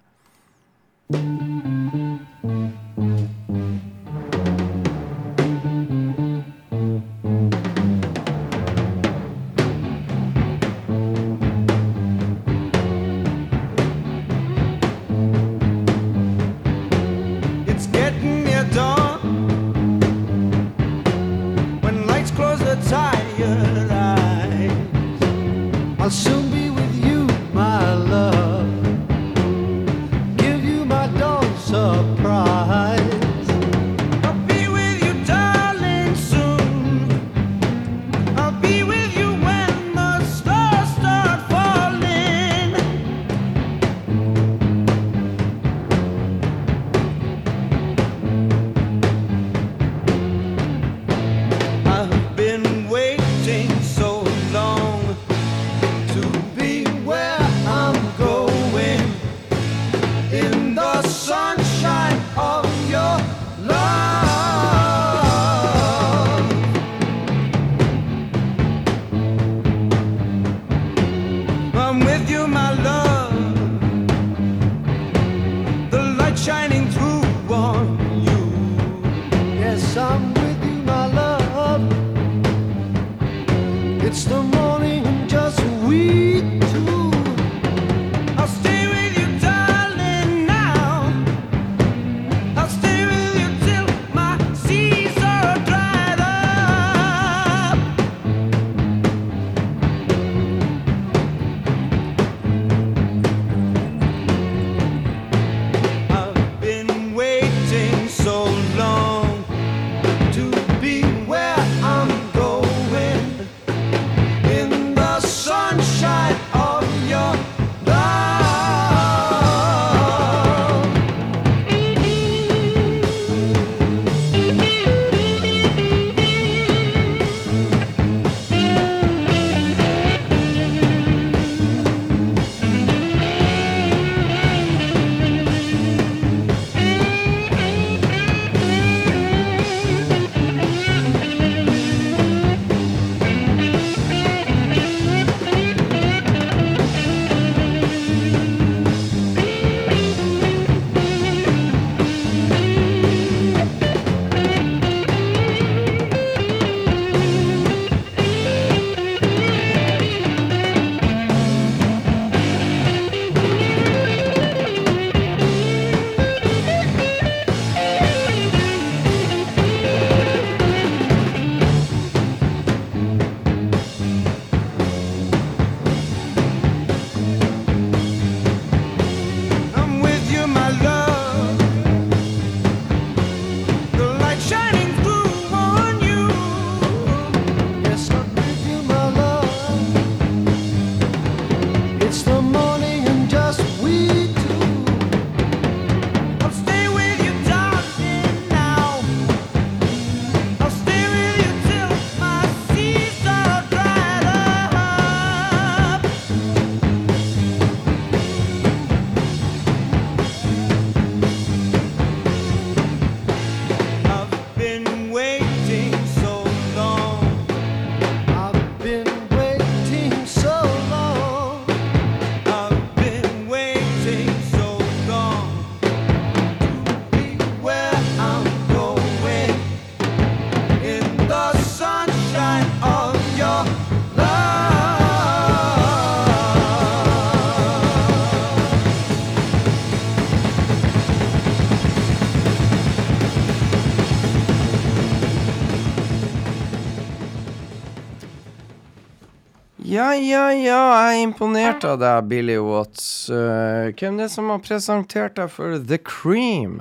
[250.11, 253.05] Ja, ja, ja, jeg er imponert av deg, Billy Watts.
[253.31, 256.81] Uh, hvem er det som har presentert deg for The Cream?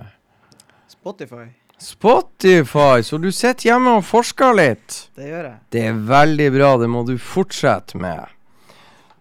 [0.90, 1.44] Spotify.
[1.78, 4.98] Spotify, så du sitter hjemme og forsker litt?
[5.14, 5.60] Det gjør jeg.
[5.70, 8.34] Det er veldig bra, det må du fortsette med.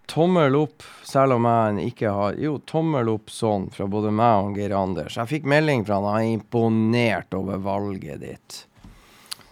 [0.09, 4.57] Tommel opp, selv om jeg ikke har Jo, tommel opp sånn fra både meg og
[4.57, 5.21] Geir Anders.
[5.21, 8.63] Jeg fikk melding fra han, han er imponert over valget ditt.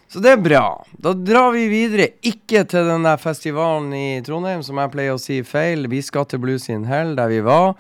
[0.09, 0.65] Så det er bra.
[1.03, 2.13] Da drar vi videre.
[2.27, 5.89] Ikke til den der festivalen i Trondheim, som jeg pleier å si feil.
[5.91, 7.75] Vi skal til Blues in Hell, der vi var.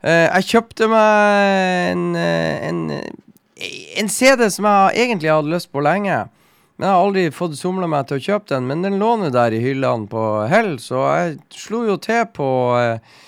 [0.00, 2.78] Uh, jeg kjøpte meg en, eh, en,
[4.00, 6.22] en CD som jeg egentlig hadde lyst på lenge.
[6.80, 8.64] Men jeg har aldri fått somla meg til å kjøpe den.
[8.70, 12.48] Men den låner der i hyllene på Hell, så jeg slo jo til på
[12.80, 13.18] eh,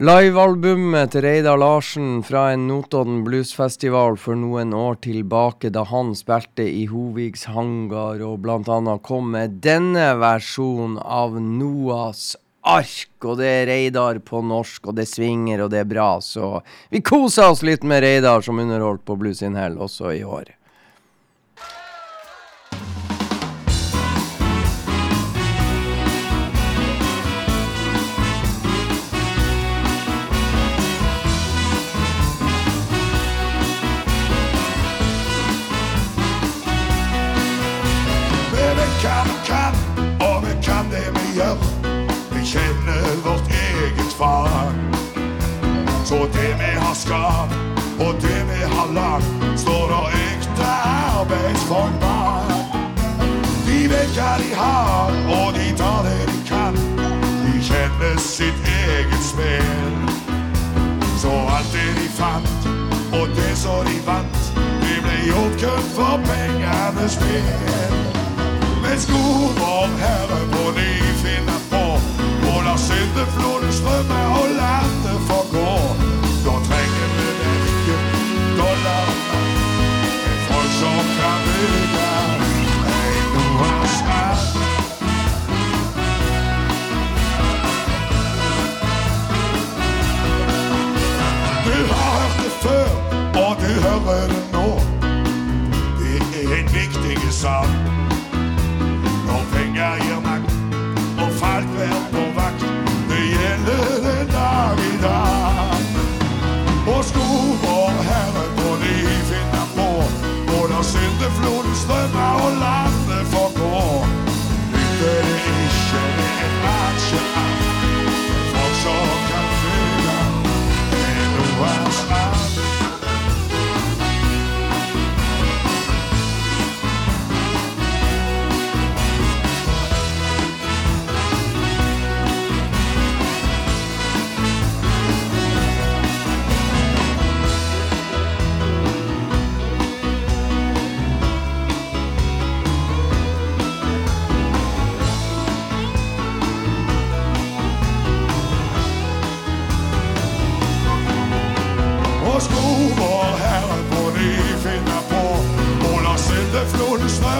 [0.00, 6.64] livealbumet til Reidar Larsen fra en Notodden bluesfestival for noen år tilbake, da han spilte
[6.64, 8.94] i Hovigs hangar og bl.a.
[9.04, 12.32] kom med denne versjonen av Noas
[12.64, 13.12] ark.
[13.20, 16.14] Og det er Reidar på norsk, og det svinger, og det er bra.
[16.24, 20.24] Så vi koser oss litt med Reidar som underholdt på Blues in Hell også i
[20.24, 20.48] år.
[46.20, 47.54] Så det vi har skapt,
[48.00, 49.24] og det vi har lagd,
[49.56, 50.66] står der ekte
[51.16, 52.74] arbeidsfolk bak.
[53.66, 56.76] De vet hva de har, og de tar det de kan.
[57.44, 59.96] De kjenner sitt eget spill.
[61.22, 62.68] Så alt det de fant,
[63.16, 64.42] og det som de vant,
[64.84, 67.96] det ble gjort kun for pengenes spill.
[68.84, 70.92] Mens god vår Herre på ny
[71.24, 71.84] finner på,
[72.52, 75.40] og lar syndefloden strømme og landet få
[92.62, 92.88] før,
[93.44, 94.68] og du hører det nå.
[96.00, 98.09] Det er en viktig sak.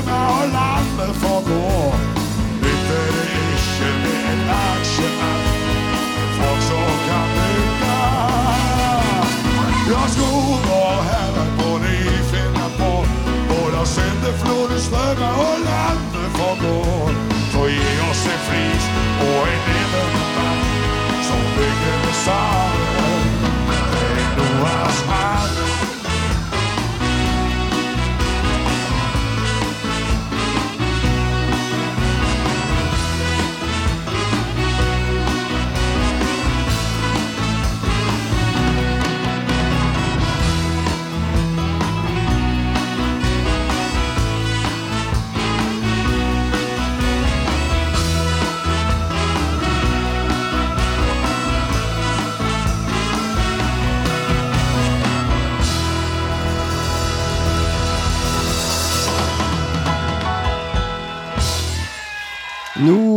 [0.01, 1.95] Strømme og landet få gå.
[2.63, 4.43] Nytter det ikke med en
[4.73, 5.49] aksjeakt,
[6.39, 7.99] folk som kan bygge.
[9.91, 10.31] Ja, sko
[10.67, 11.60] vår Herre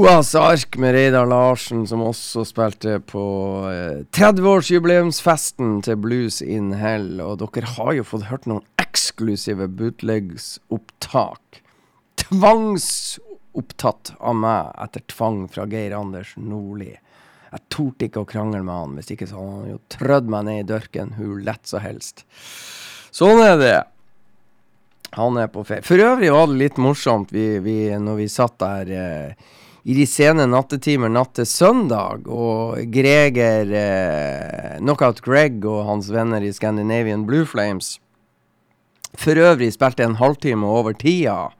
[0.03, 3.21] Noas ark med Reidar Larsen, som også spilte på
[3.69, 7.21] eh, 30-årsjubileumsfesten til Blues in Hell.
[7.23, 11.61] Og dere har jo fått hørt noen eksklusive bootlegs-opptak.
[12.19, 16.91] Tvangsopptatt av meg etter tvang fra Geir Anders Nordli.
[17.53, 20.41] Jeg torde ikke å krangle med han, hvis ikke så hadde han jo trødd meg
[20.49, 22.27] ned i dørken hvor lett som helst.
[23.15, 23.79] Sånn er det.
[25.15, 25.87] Han er på ferie.
[25.87, 29.51] For øvrig var det litt morsomt vi, vi, når vi satt der eh,
[29.83, 32.27] i de sene nattetimer natt til søndag.
[32.31, 37.97] Og Greger eh, Knockout Greg og hans venner i Scandinavian Blue Flames
[39.19, 41.51] for øvrig spilte en halvtime over tida,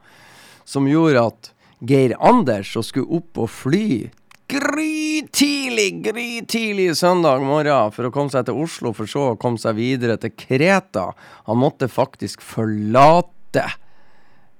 [0.66, 1.52] som gjorde at
[1.86, 4.10] Geir Anders, som skulle opp og fly
[4.54, 9.78] grytidlig, grytidlig søndag morgen for å komme seg til Oslo, for så å komme seg
[9.80, 11.10] videre til Kreta.
[11.48, 13.66] Han måtte faktisk forlate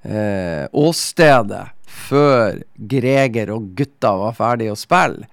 [0.02, 5.30] eh, åstedet før Greger og gutta var ferdige å spille.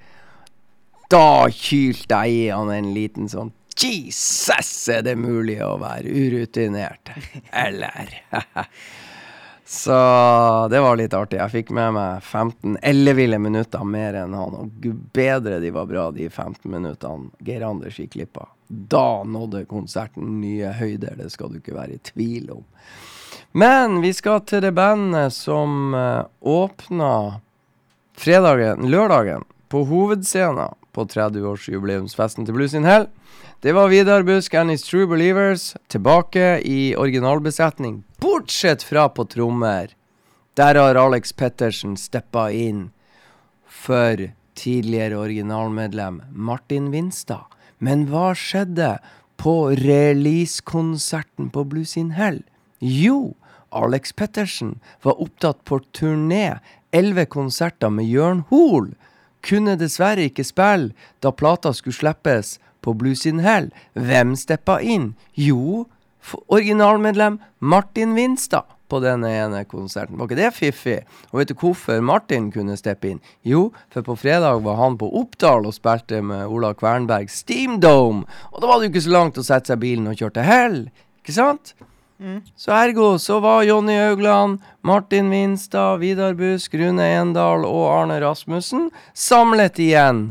[1.11, 3.51] Da kylte jeg i han en liten sånn
[3.81, 7.15] Jesus, er det mulig å være urutinert?
[7.49, 8.13] Eller?
[9.71, 9.95] Så
[10.71, 11.39] det var litt artig.
[11.39, 14.57] Jeg fikk med meg 15 elleville minutter mer enn han.
[14.59, 18.51] Og gud bedre de var bra, de 15 minuttene Geir Anders gikk glipp av.
[18.67, 22.67] Da nådde konserten nye høyder, det skal du ikke være i tvil om.
[23.53, 27.41] Men vi skal til det bandet som uh, åpna
[28.15, 33.09] fredagen, lørdagen på hovedscenen på 30-årsjubileumsfesten til Blues in Hell.
[33.61, 39.91] Det var Vidar Busk and His True Believers tilbake i originalbesetning, bortsett fra på trommer.
[40.55, 42.91] Der har Alex Pettersen steppa inn
[43.67, 47.47] for tidligere originalmedlem Martin Vinstad.
[47.79, 48.97] Men hva skjedde
[49.41, 52.43] på releasekonserten på Blues in Hell?
[52.81, 53.35] Jo,
[53.71, 56.59] Alex Pettersen var opptatt på turné.
[56.93, 58.93] Elleve konserter med Jørn Hoel.
[59.47, 60.93] Kunne dessverre ikke spille
[61.23, 63.71] da plata skulle slippes på Blues in Hell.
[63.95, 65.15] Hvem steppa inn?
[65.35, 65.87] Jo,
[66.49, 70.19] originalmedlem Martin Vinstad på den ene konserten.
[70.19, 70.97] Var ikke det fiffig?
[71.31, 73.21] Og vet du hvorfor Martin kunne steppe inn?
[73.47, 78.27] Jo, for på fredag var han på Oppdal og spilte med Ola Kvernberg Steam Dome.
[78.51, 80.37] Og da var det jo ikke så langt å sette seg i bilen og kjøre
[80.41, 80.81] til Hell.
[81.23, 81.75] Ikke sant?
[82.57, 88.91] Så ergo så var Jonny Haugland, Martin Winstad, Vidar Busk, Rune Endal og Arne Rasmussen
[89.17, 90.31] samlet igjen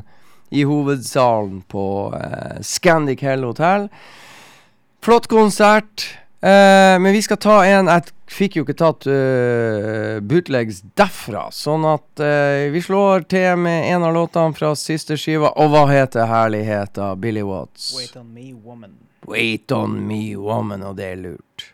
[0.49, 1.85] i hovedsalen på
[2.17, 3.89] eh, Scandic Hell Hotel.
[5.01, 6.17] Flott konsert.
[6.41, 11.83] Eh, men vi skal ta en Jeg fikk jo ikke tatt uh, bootlegs derfra, sånn
[11.89, 15.49] at eh, vi slår til med en av låtene fra siste skiva.
[15.57, 17.15] Og hva heter herligheta?
[17.17, 17.91] Billy Watts.
[17.97, 18.95] Wait on me, woman.
[19.25, 21.71] Wait on me, woman, og det er lurt.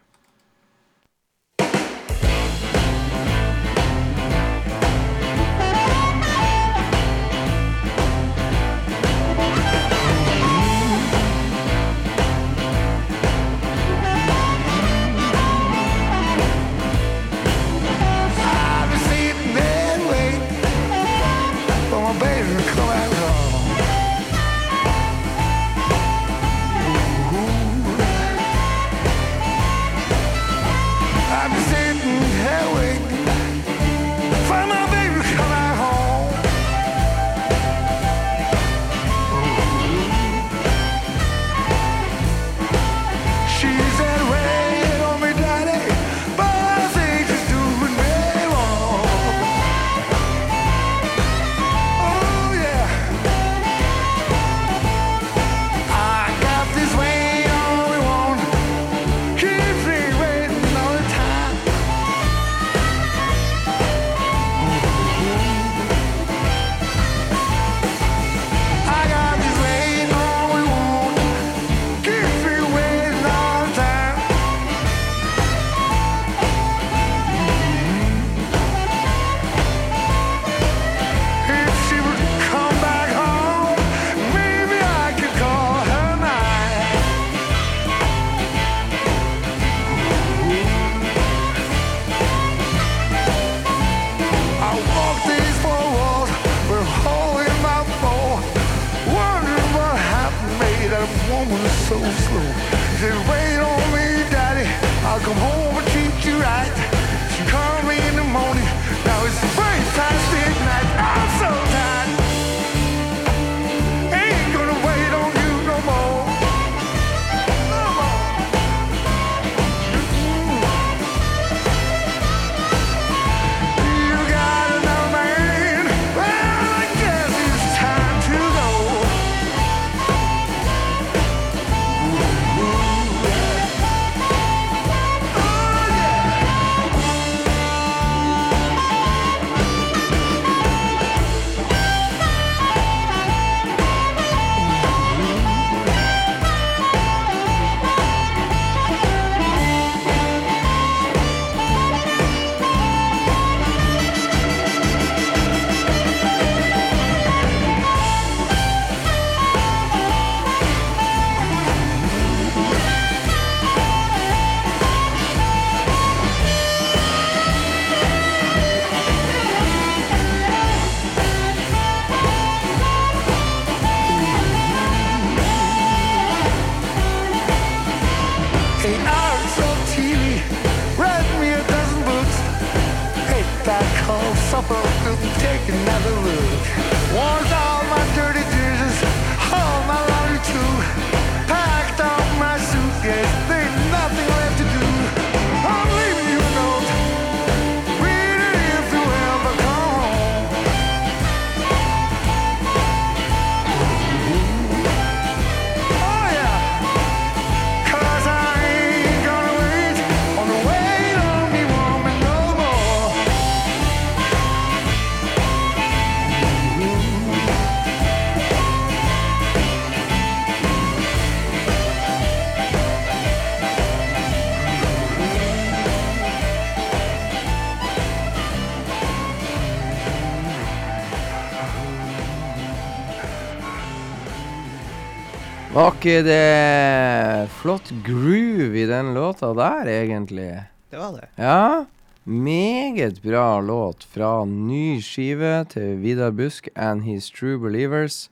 [235.76, 240.64] Var ikke det flott groove i den låta der, egentlig?
[240.88, 241.28] Det var det.
[241.36, 241.84] Ja.
[242.24, 248.30] Meget bra låt fra ny skive til Vidar Busk and His True Believers.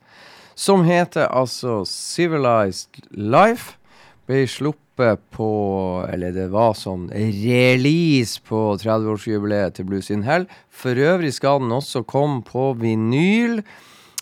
[0.56, 3.76] Som heter altså Civilized Life.
[4.24, 5.52] Ble sluppet på
[6.08, 10.48] Eller det var sånn release på 30-årsjubileet til Blues in Hell.
[10.72, 13.66] For øvrig skal den også komme på vinyl.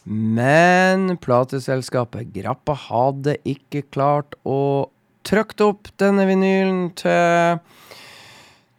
[0.03, 4.89] Men plateselskapet Grappa hadde ikke klart å
[5.27, 7.61] trykke opp denne vinylen til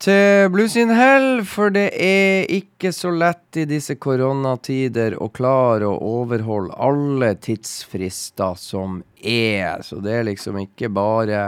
[0.02, 5.86] til Blues in Hell, for det er ikke så lett i disse koronatider å klare
[5.86, 9.84] å overholde alle tidsfrister som er.
[9.86, 11.44] Så det er liksom ikke bare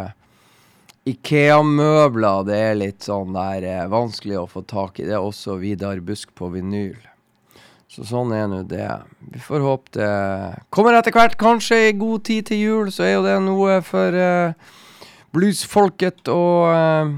[1.11, 5.09] Ikea-møbler det er litt sånn der eh, vanskelig å få tak i.
[5.09, 6.95] Det er også Vidar Busk på vinyl.
[7.95, 8.89] Så sånn er nå det.
[9.31, 10.09] Vi får håpe det
[10.75, 11.37] kommer etter hvert.
[11.39, 14.73] Kanskje i god tid til jul, så er jo det noe for uh,
[15.35, 17.13] bluesfolket å uh,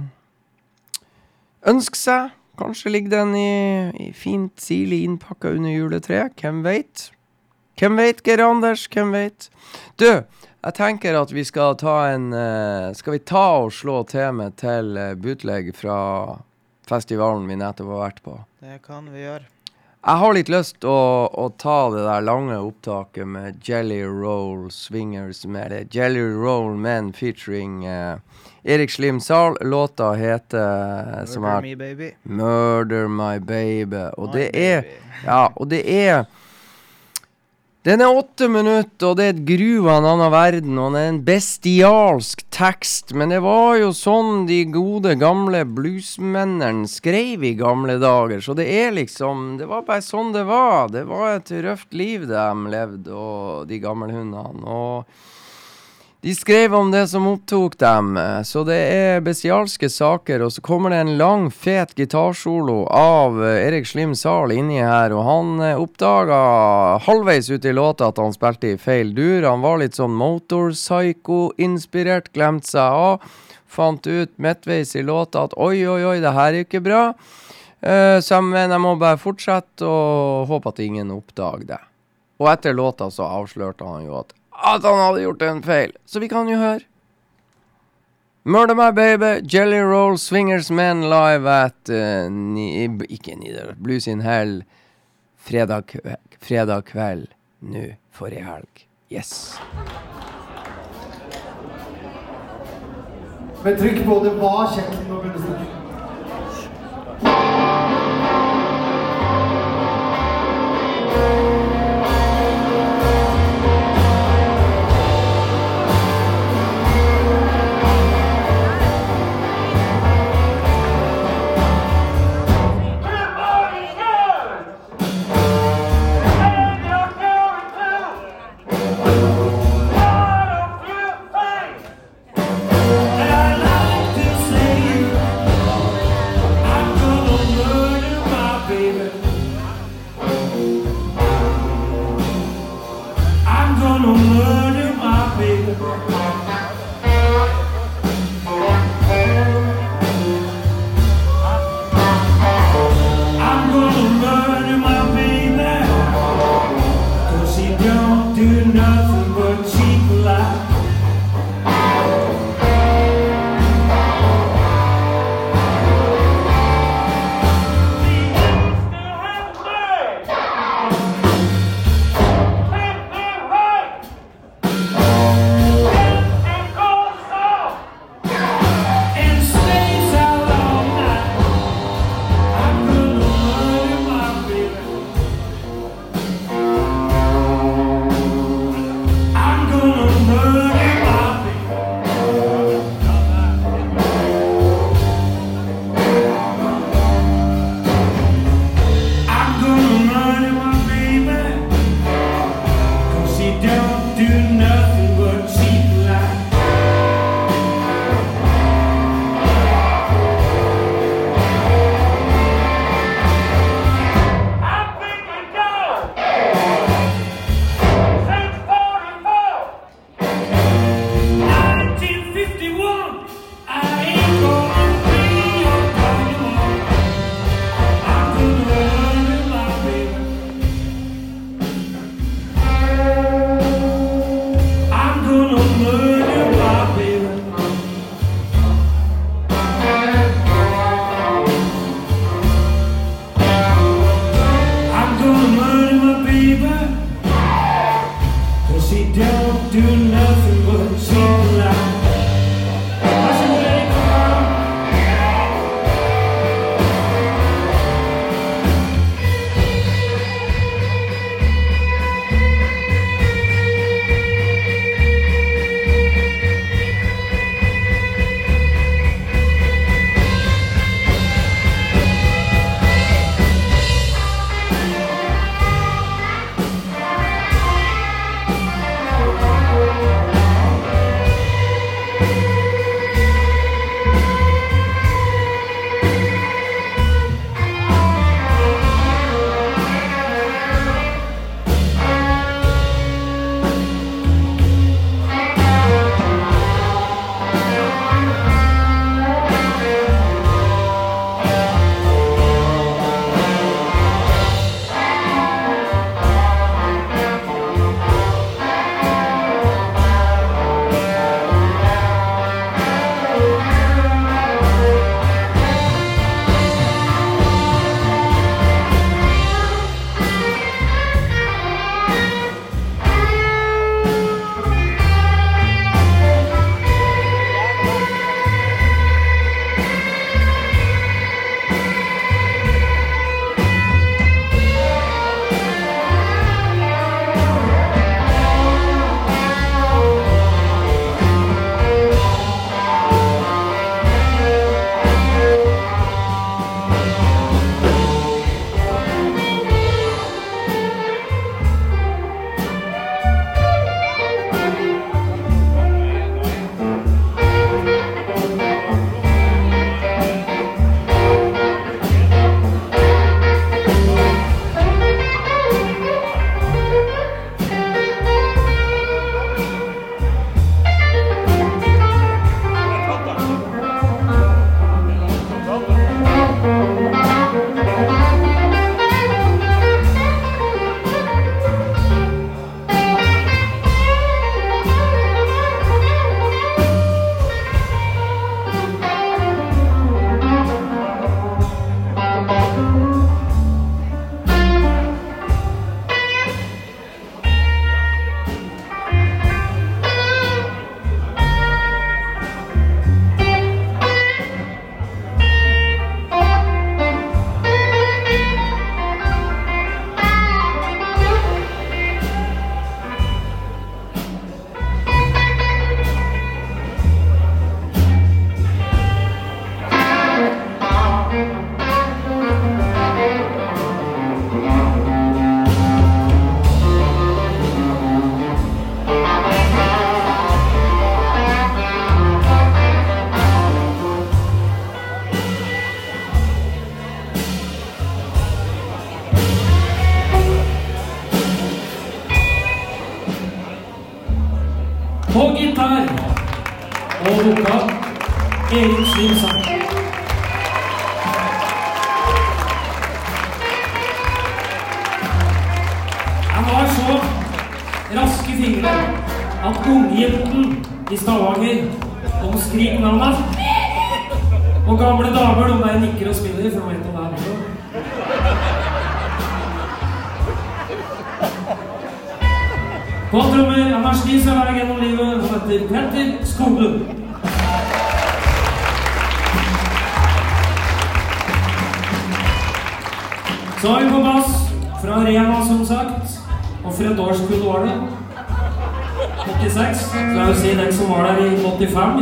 [1.73, 2.35] ønske seg.
[2.61, 3.55] Kanskje ligger den i,
[4.09, 6.37] i fint, sirlig innpakka under juletreet.
[6.41, 7.09] Hvem veit?
[7.81, 8.85] Hvem veit, Geir Anders?
[8.93, 9.49] Hvem veit?
[10.01, 14.61] Du, jeg tenker at vi skal ta en uh, Skal vi ta og slå temaet
[14.61, 14.93] til
[15.25, 15.99] bootleg fra
[16.89, 18.41] festivalen vi nettopp har vært på?
[18.61, 19.56] Det kan vi gjøre.
[20.07, 25.41] Jeg har litt lyst å, å ta det der lange opptaket med Jelly Roll Swingers
[25.51, 25.81] med det.
[25.91, 28.15] Jelly Roll Men featuring uh,
[28.63, 29.59] Erik Slim Zahl.
[29.67, 30.63] Låta heter
[31.19, 32.13] eh, som Murder er me, baby.
[32.23, 34.05] Murder My Baby.
[34.15, 35.25] Og My det er baby.
[35.25, 36.25] Ja, og det er
[37.87, 41.03] Den er åtte minutter, og det er et gru av en annen verden, og det
[41.05, 43.13] er en bestialsk tekst.
[43.15, 48.43] Men det var jo sånn de gode, gamle bluesmennene skrev i gamle dager.
[48.43, 50.91] Så det er liksom Det var bare sånn det var.
[50.91, 54.67] Det var et røft liv de levde, og de gamle hundene.
[54.67, 55.07] Og
[56.27, 60.43] de skrev om det som opptok dem, så det er bestialske saker.
[60.43, 65.23] Og så kommer det en lang, fet gitarsolo av Erik Slim Zahl inni her, og
[65.23, 69.47] han eh, oppdaga halvveis ute i låta at han spilte i feil dur.
[69.47, 73.23] Han var litt sånn motorpsycho-inspirert, glemte seg av.
[73.71, 77.15] Fant ut midtveis i låta at oi, oi, oi, det her er ikke bra.
[77.79, 81.79] Eh, så jeg mener jeg må bare fortsette og håpe at ingen oppdager det.
[82.43, 85.93] Og etter låta så avslørte han jo at at han hadde gjort en feil.
[86.07, 86.81] Så vi kan jo høre.
[88.47, 94.21] Murder My Baby, Jelly Roll, Swingers Men live at uh, ni, Ikke Nidaros, Blues in
[94.23, 94.63] Hell.
[95.37, 97.27] Fredag, kve- fredag kveld
[97.61, 97.83] nå
[98.15, 98.87] forrige helg.
[99.11, 99.59] Yes.
[103.65, 105.67] Men trykk på, det var kjekt nå, Gunnestein.
[105.67, 105.77] snakke.
[111.17, 111.46] I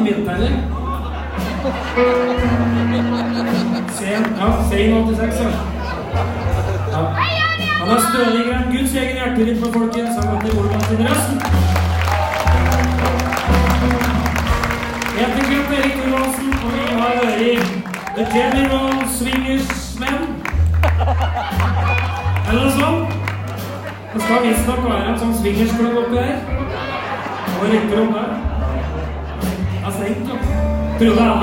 [0.05, 0.27] Biển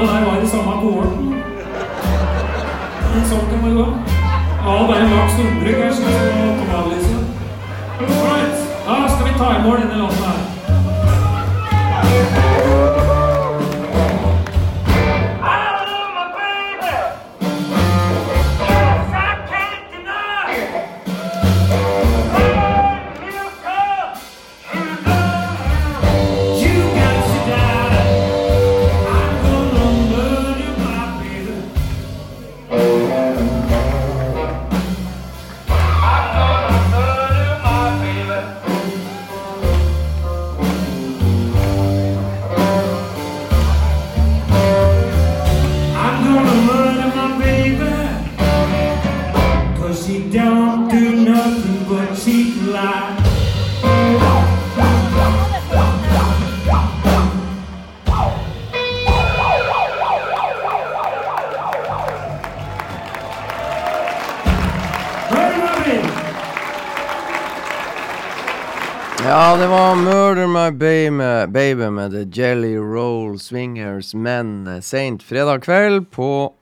[0.10, 0.40] 아이고 아이고
[70.62, 74.14] My Baby', baby med The Jelly Roll Swingers.
[74.14, 76.54] Men Sent seint fredag kveld på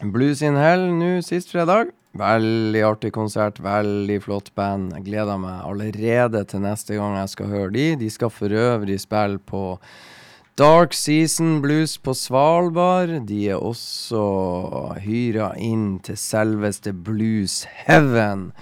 [0.00, 1.90] Blues in Hell nå sist fredag.
[2.16, 4.94] Veldig artig konsert, veldig flott band.
[4.96, 7.84] Jeg gleder meg allerede til neste gang jeg skal høre de.
[8.00, 9.64] De skal for øvrig spille på
[10.56, 13.12] Dark Season Blues på Svalbard.
[13.28, 14.22] De er også
[15.04, 18.54] hyra inn til selveste Blues Heaven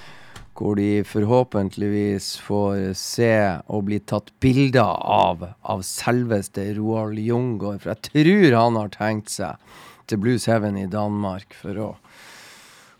[0.59, 3.33] hvor de forhåpentligvis får se
[3.67, 7.81] og bli tatt bilder av av selveste Roald Jungård.
[7.83, 9.75] For jeg tror han har tenkt seg
[10.11, 11.91] til Blues Heaven i Danmark for å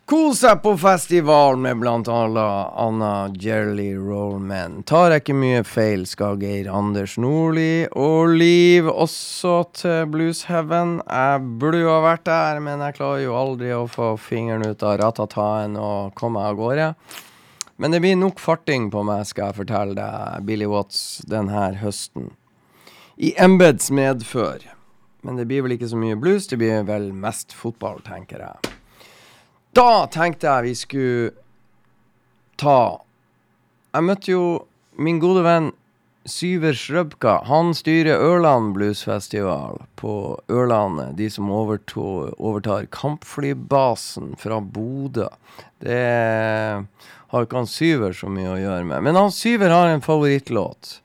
[0.09, 4.83] kose seg på festival med blant annet Anna Jerly Rollman.
[4.89, 10.99] Tar jeg ikke mye feil, skal Geir Anders Nordli og Liv også til Blues Heaven.
[11.07, 14.85] Jeg burde jo ha vært der, men jeg klarer jo aldri å få fingeren ut
[14.85, 16.95] av ratataen og komme av gårde.
[17.83, 22.29] Men det blir nok farting på meg, skal jeg fortelle deg, Billy Watts, denne høsten.
[23.19, 24.63] I embets medfør.
[25.27, 28.71] Men det blir vel ikke så mye blues, det blir vel mest fotball, tenker jeg.
[29.75, 31.33] Da tenkte jeg vi skulle
[32.61, 33.03] ta
[33.97, 34.43] Jeg møtte jo
[35.03, 35.73] min gode venn
[36.29, 37.41] Syver Srøbka.
[37.51, 40.13] Han styrer Ørland Bluesfestival på
[40.47, 41.17] Ørlandet.
[41.19, 45.27] De som overtar kampflybasen fra Bodø.
[45.83, 45.99] Det
[47.33, 49.07] har ikke han Syver så mye å gjøre med.
[49.09, 50.99] Men han Syver har en favorittlåt.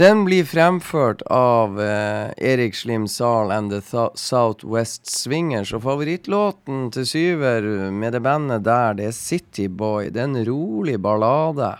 [0.00, 5.74] Den blir fremført av eh, Erik Slim Zahl and The Th Southwest Swingers.
[5.76, 10.08] Og favorittlåten til Syver med det bandet der, det er City Boy.
[10.08, 11.74] Det er en rolig ballade.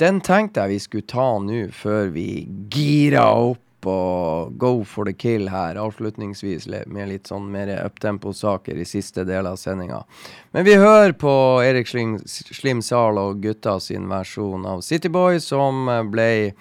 [0.00, 2.28] Den tenkte jeg vi skulle ta nå, før vi
[2.72, 8.86] gira opp og go for the kill her, avslutningsvis med litt sånn mer uptempo-saker i
[8.88, 10.02] siste del av sendinga.
[10.56, 11.32] Men vi hører på
[11.64, 16.54] Erik Slim, Slim Zahl og gutta sin versjon av Cityboy, som ble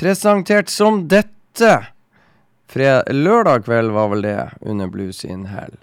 [0.00, 1.74] presentert som dette.
[2.66, 5.76] Fred lørdag kveld var vel det, under Blues in Hell.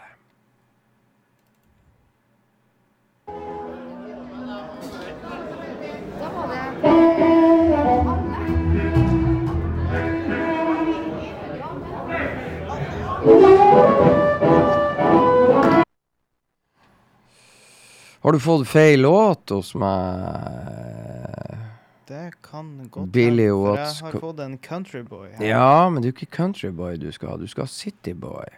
[13.24, 13.32] Har
[18.32, 19.96] du fått feil låt hos meg?
[22.08, 25.30] Det kan godt Billy for Watts jeg har fått en countryboy.
[25.40, 27.38] Ja, men det er jo ikke countryboy du skal ha.
[27.40, 28.50] Du skal ha cityboy.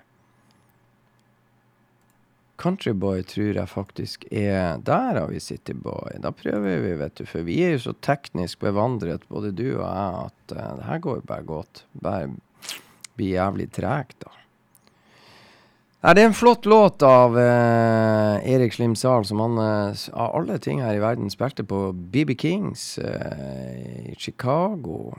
[2.58, 6.18] Countryboy tror jeg faktisk er Der har vi cityboy.
[6.24, 7.26] Da prøver vi, vet du.
[7.30, 11.00] For vi er jo så teknisk bevandret, både du og jeg, at uh, det her
[11.06, 11.86] går jo bare godt.
[12.02, 12.34] Bare
[13.16, 14.32] blir jævlig tregt, da.
[16.06, 20.36] Nei, det er en flott låt av eh, Erik Slim Zahl, som han eh, av
[20.38, 21.80] alle ting her i verden spilte på
[22.14, 25.16] BB Kings eh, i Chicago.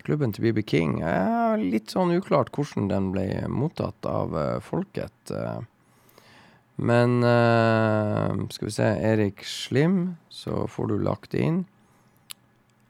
[0.00, 0.94] Klubben til BB King.
[1.04, 5.12] Eh, litt sånn uklart hvordan den ble mottatt av eh, folket.
[5.28, 5.60] Eh.
[6.80, 11.60] Men eh, skal vi se Erik Slim, så får du lagt det inn.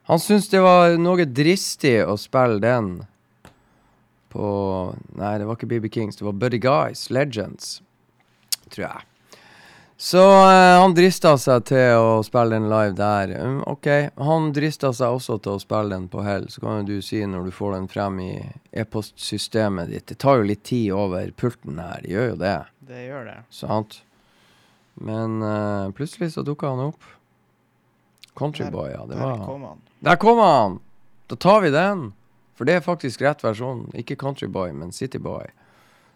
[0.07, 2.93] Han syntes det var noe dristig å spille den
[4.35, 4.51] på
[5.15, 7.77] Nei, det var ikke BB Kings, det var Buddy Guys, Legends,
[8.67, 9.05] tror jeg.
[9.97, 13.31] Så eh, han drista seg til å spille den live der.
[13.39, 13.87] Um, OK.
[14.19, 16.49] Han drista seg også til å spille den på Hell.
[16.51, 18.33] Så kan jo du si når du får den frem i
[18.75, 20.07] e-postsystemet ditt.
[20.11, 22.03] Det tar jo litt tid over pulten her.
[22.03, 22.57] Det gjør jo det.
[22.91, 23.37] Det gjør det.
[23.55, 24.01] Sant?
[24.99, 27.07] Men eh, plutselig så dukka han opp.
[28.35, 29.07] Countryboy, ja.
[29.07, 29.81] Det var han.
[30.03, 30.79] Der kom han!
[31.31, 32.09] Da tar vi den.
[32.55, 33.89] For det er faktisk rett versjon.
[33.93, 35.51] Ikke Countryboy, men Cityboy.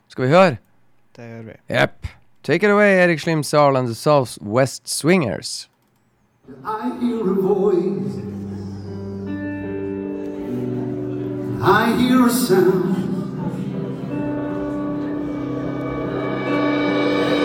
[0.07, 0.57] Skal vi høre?
[1.16, 1.57] Det gjør vi.
[1.70, 2.07] Jepp.
[2.44, 5.70] Take it away, Erik Slim Zahl and the South West Swingers.
[6.66, 8.16] I hear a voice.
[11.61, 12.95] I hear a sound.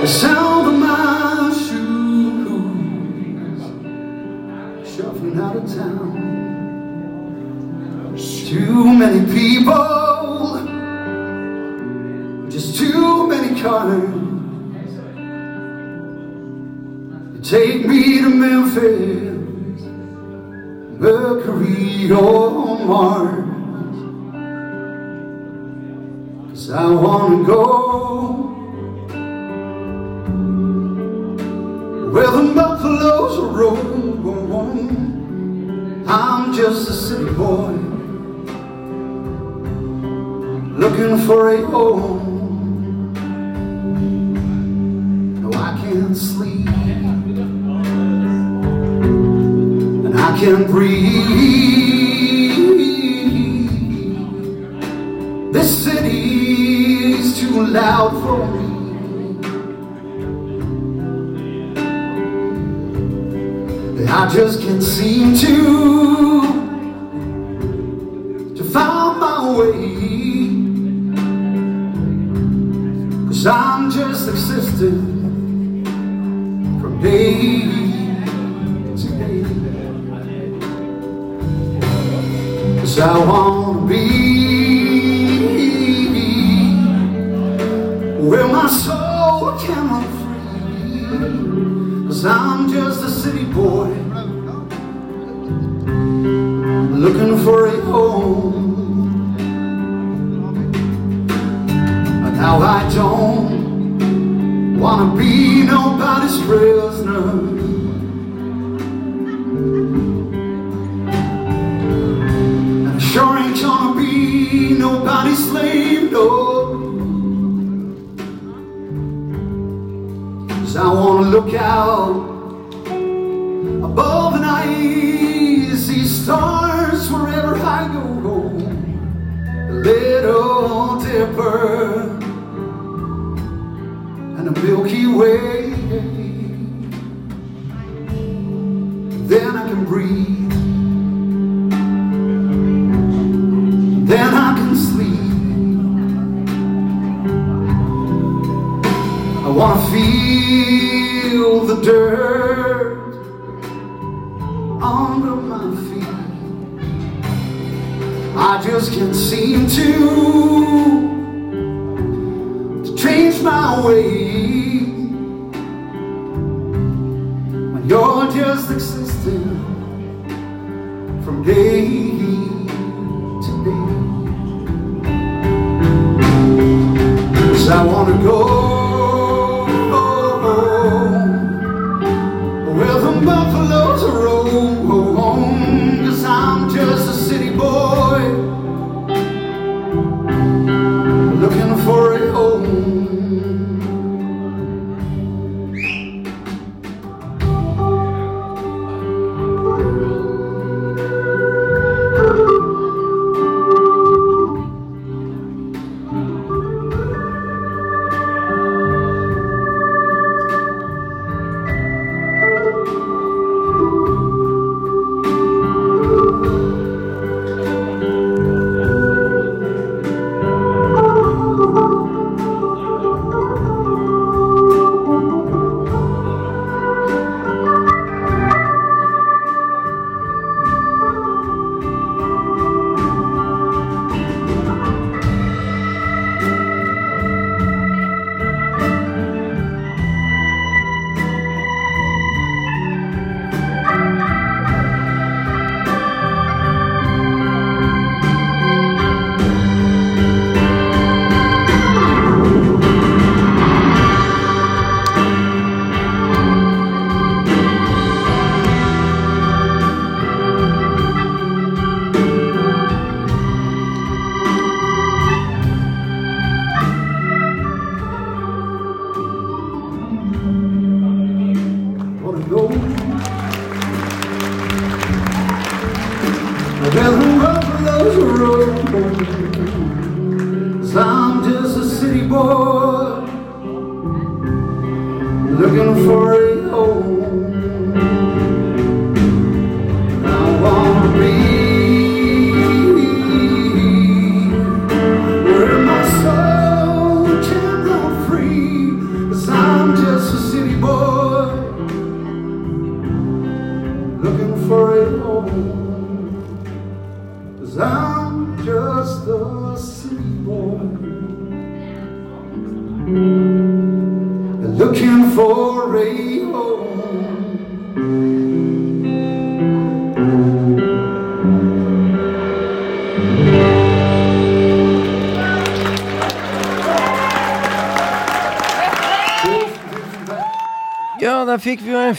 [0.01, 2.05] The sound of my shoes
[4.97, 6.54] shuffling out of town.
[8.55, 10.61] Too many people,
[12.49, 14.05] just too many cars.
[17.43, 19.83] Take me to Memphis,
[21.01, 23.45] Mercury or Mars.
[26.51, 28.37] Cause I wanna go
[32.13, 34.05] where the buffaloes roam.
[36.07, 37.84] I'm just a city boy
[40.77, 43.13] looking for a home.
[45.41, 46.69] No, I can't sleep,
[50.07, 51.55] and I can't breathe.
[55.53, 58.65] This city is too loud for me.
[64.07, 66.14] I just can't seem to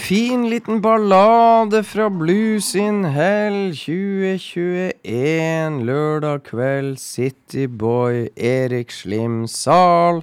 [0.06, 5.82] fin liten ballade fra Blues in Hell 2021.
[5.82, 10.22] Lørdag kveld, Cityboy, Erik Slim Sal,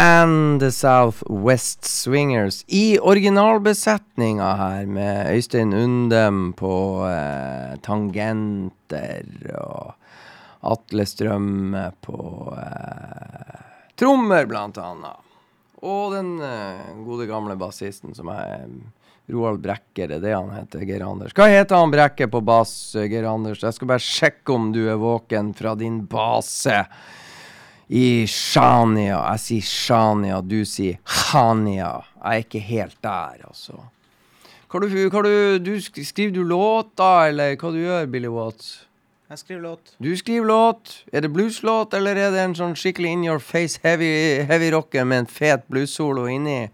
[0.00, 2.64] and The South West Swingers.
[2.68, 9.28] I originalbesetninga her, med Øystein Undem på eh, tangenter
[9.60, 9.92] og
[10.72, 13.60] Atle Strømme på eh,
[14.00, 15.20] trommer, blant annet
[15.82, 18.68] og den eh, gode gamle bassisten som jeg
[19.30, 21.34] Roald Brekke, det er det han heter, Geir Anders.
[21.36, 23.62] Hva heter han Brekke på bass, Geir Anders?
[23.62, 26.82] Jeg skal bare sjekke om du er våken fra din base
[27.92, 29.20] i Shania.
[29.32, 30.98] Jeg sier Shania, du sier
[31.30, 31.94] Hania.
[32.18, 33.84] Jeg er ikke helt der, altså.
[34.72, 38.72] Hva du, hva du, du, skriver du låter, eller hva du gjør, Billy Watts?
[39.32, 39.94] Jeg skriver låt.
[40.02, 40.94] Du skriver låt.
[41.12, 45.06] Er det blueslåt, eller er det en sånn skikkelig in your face heavy, heavy rocker
[45.08, 46.66] med en fet bluessolo inni?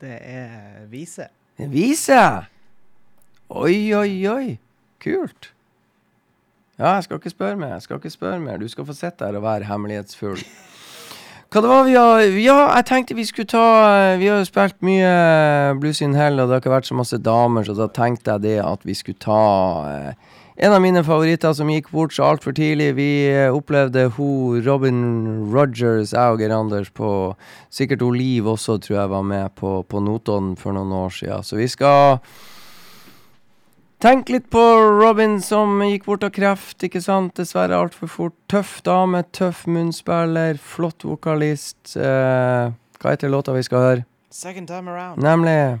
[0.00, 1.28] Det er vise.
[1.58, 2.20] En vise?
[3.54, 4.58] Oi, oi, oi.
[5.04, 5.52] Kult.
[6.78, 7.76] Ja, jeg skal ikke spørre mer.
[7.76, 8.58] Jeg skal ikke spørre mer.
[8.58, 10.40] Du skal få sitte her og være hemmelighetsfull.
[11.54, 14.80] Hva det var vi har Ja, jeg tenkte vi skulle ta Vi har jo spilt
[14.82, 18.34] mye Blues in Hell, og det har ikke vært så masse damer, så da tenkte
[18.34, 19.44] jeg det at vi skulle ta
[19.92, 22.92] eh, en av mine favoritter som gikk bort så altfor tidlig.
[22.94, 24.98] Vi eh, opplevde hun Robin
[25.50, 27.08] Rogers, jeg og Geir Anders, på
[27.74, 31.42] Sikkert Liv også, tror jeg var med på, på Notodden for noen år siden.
[31.42, 32.20] Så vi skal
[34.04, 34.62] tenke litt på
[35.00, 37.34] Robin som gikk bort av kreft, ikke sant?
[37.40, 38.36] Dessverre altfor fort.
[38.52, 41.96] Tøff dame, tøff munnspiller, flott vokalist.
[41.98, 42.70] Eh,
[43.02, 44.06] hva heter låta vi skal høre?
[44.30, 45.18] Second time around.
[45.22, 45.80] Nemlig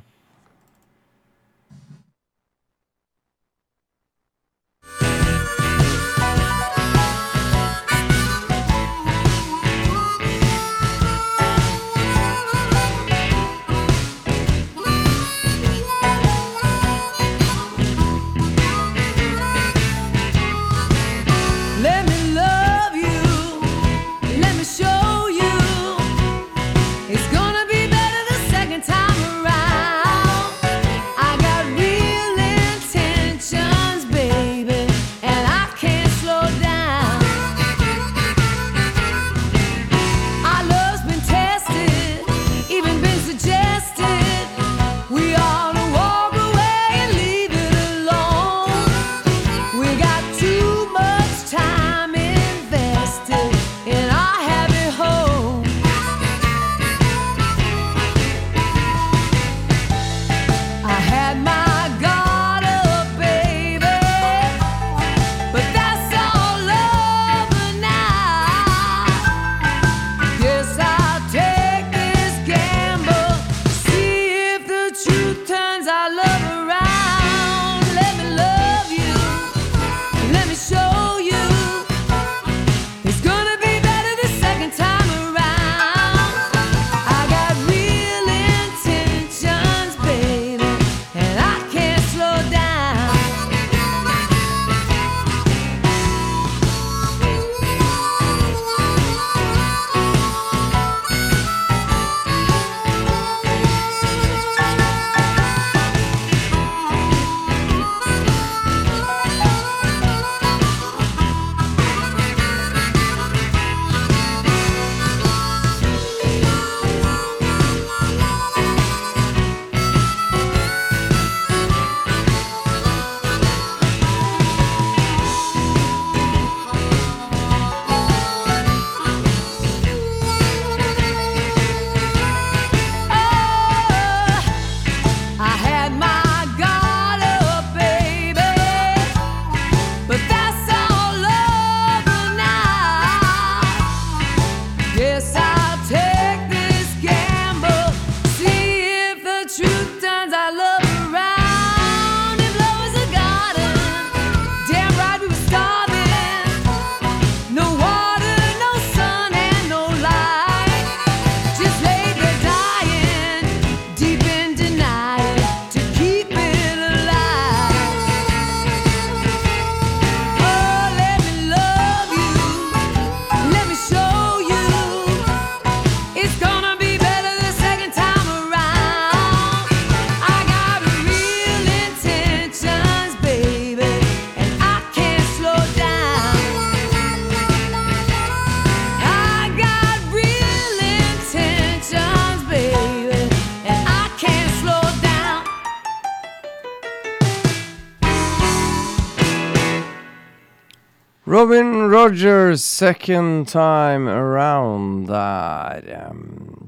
[202.04, 206.12] Rogers, second time around der.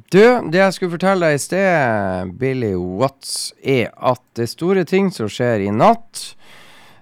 [0.08, 4.84] Du, det jeg skulle fortelle deg i sted, Billy Watts, er at det er store
[4.88, 6.22] ting som skjer i natt.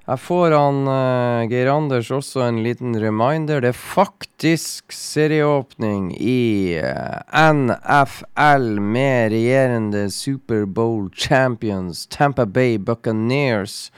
[0.09, 3.62] Jeg får han uh, Geir Anders også en liten reminder.
[3.62, 13.93] Det er faktisk serieåpning i uh, NFL med regjerende Superbowl champions Tampa Bay Buccaneers,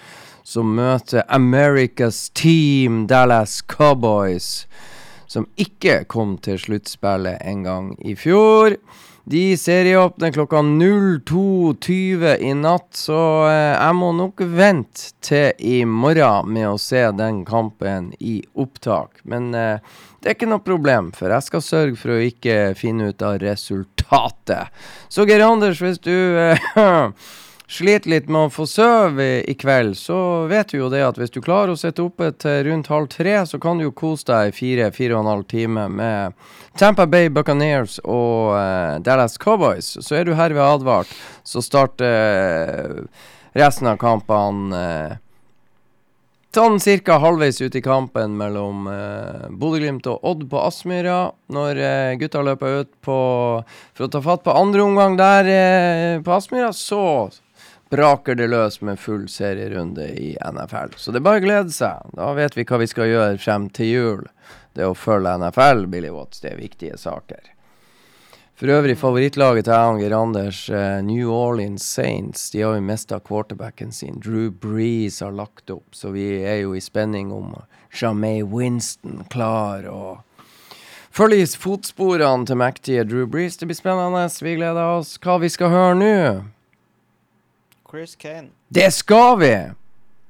[0.46, 4.66] som møter America's Team Dallas Cowboys,
[5.26, 8.76] som ikke kom til sluttspillet en gang i fjor.
[9.26, 13.18] De serieåpner klokka 02.20 i natt, så
[13.48, 19.18] eh, jeg må nok vente til i morgen med å se den kampen i opptak.
[19.26, 19.82] Men eh,
[20.22, 23.40] det er ikke noe problem, for jeg skal sørge for å ikke finne ut av
[23.42, 24.70] resultatet.
[25.10, 26.70] Så Geir Anders, hvis du eh,
[27.66, 30.18] sliter litt med å få sove i, kveld, så
[30.50, 33.34] vet du jo det at hvis du klarer å sitte oppe til rundt halv tre,
[33.46, 36.48] så kan du jo kose deg i fire-fire og en halv time med
[36.78, 39.96] Tampa Bay Buccaneers og uh, Dallas Cowboys.
[39.98, 41.10] Så er du herved advart.
[41.42, 45.22] Så starter uh, resten av kampene uh,
[46.56, 47.18] sånn ca.
[47.20, 51.18] halvveis ut i kampen mellom eh, Bodø-Glimt og Odd på Aspmyra.
[51.52, 53.18] Når eh, gutta løper ut på,
[53.92, 57.28] for å ta fatt på andre omgang der eh, på Aspmyra, så
[57.90, 60.96] braker det løs med full serierunde i NFL.
[60.96, 62.14] Så det er bare å glede seg.
[62.16, 64.24] Da vet vi hva vi skal gjøre frem til jul.
[64.76, 67.52] Det å følge NFL, Billy Watts, det er viktige saker.
[68.56, 73.92] For øvrig, favorittlaget til Anger Anders, eh, New Orleans Saints, de har jo mista quarterbacken
[73.92, 74.20] sin.
[74.24, 77.52] Drew Breeze har lagt opp, så vi er jo i spenning om
[77.92, 80.22] Jamay Winston klar og
[81.12, 83.60] følge fotsporene til mektige Drew Breeze.
[83.60, 84.24] Det blir spennende.
[84.40, 85.18] Vi gleder oss.
[85.18, 86.16] Hva vi skal høre nå?
[87.96, 88.48] Chris Kane.
[88.74, 89.72] Det skal vi!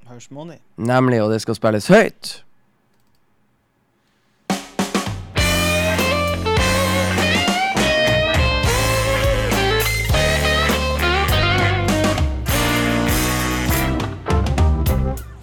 [0.06, 0.54] Hush Money.
[0.76, 2.44] Nemlig, og det skal spilles høyt.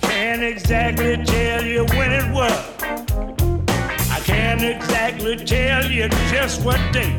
[0.01, 2.63] Can't exactly tell you when it was.
[4.15, 7.11] I can't exactly tell you just what day.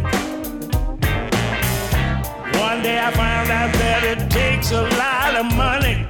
[2.68, 4.13] One day I found out that it
[4.64, 6.06] takes a lot of money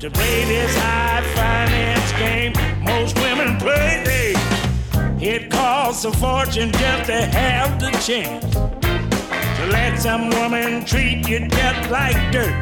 [0.00, 2.52] to play this high finance game.
[2.82, 4.34] Most women play.
[5.20, 11.48] It costs a fortune just to have the chance to let some woman treat you
[11.48, 12.54] just like dirt.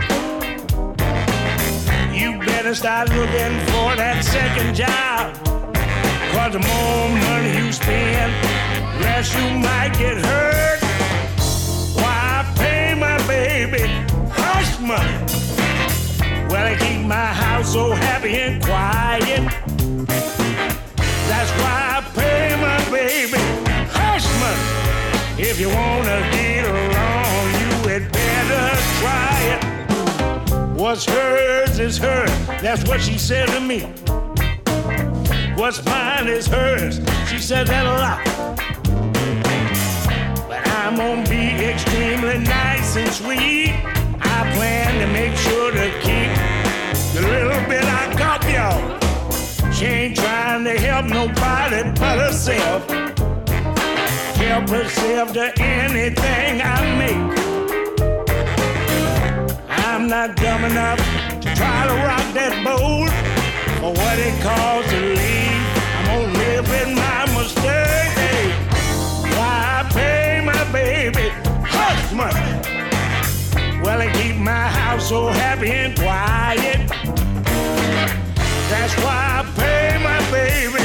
[2.12, 5.35] You better start looking for that second job.
[6.32, 8.32] Cause the more money you spend,
[9.01, 10.81] less you might get hurt.
[11.94, 13.86] Why pay my baby
[14.77, 16.48] hush money?
[16.48, 19.43] Well, I keep my house so happy and quiet.
[21.28, 23.39] That's why I pay my baby
[23.90, 25.43] hush money.
[25.43, 30.81] If you wanna get along, you had better try it.
[30.81, 32.31] What's hers is hers.
[32.62, 33.81] That's what she said to me.
[35.57, 37.01] What's mine is hers.
[37.28, 38.24] She said that a lot.
[40.48, 43.95] But I'm gonna be extremely nice and sweet.
[44.39, 46.31] I plan to make sure to keep
[47.15, 49.73] the little bit I got, y'all.
[49.73, 52.87] She ain't trying to help nobody but herself.
[54.37, 57.39] Help herself to anything I make.
[59.69, 60.99] I'm not dumb enough
[61.41, 63.11] to try to rock that boat
[63.81, 65.65] for what it costs to leave.
[65.97, 68.53] I'm gonna live with my mistake.
[69.39, 71.31] Why pay my baby
[71.65, 72.57] hush money?
[73.87, 76.89] Well, I keep my house so happy and quiet.
[78.69, 80.83] That's why I pay my baby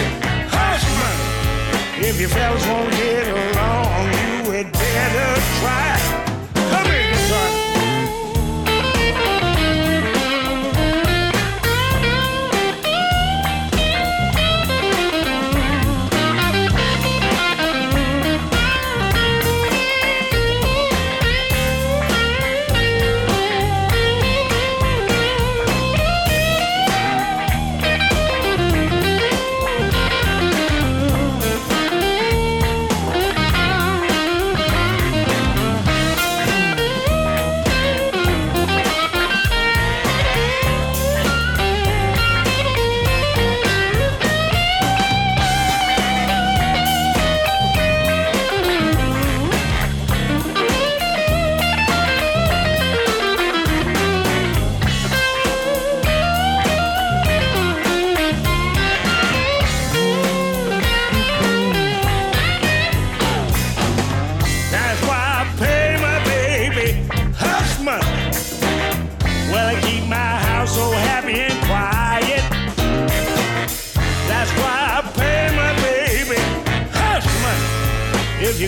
[0.54, 2.08] hush money.
[2.08, 4.06] If you fellas won't get along,
[4.46, 6.11] you had better try.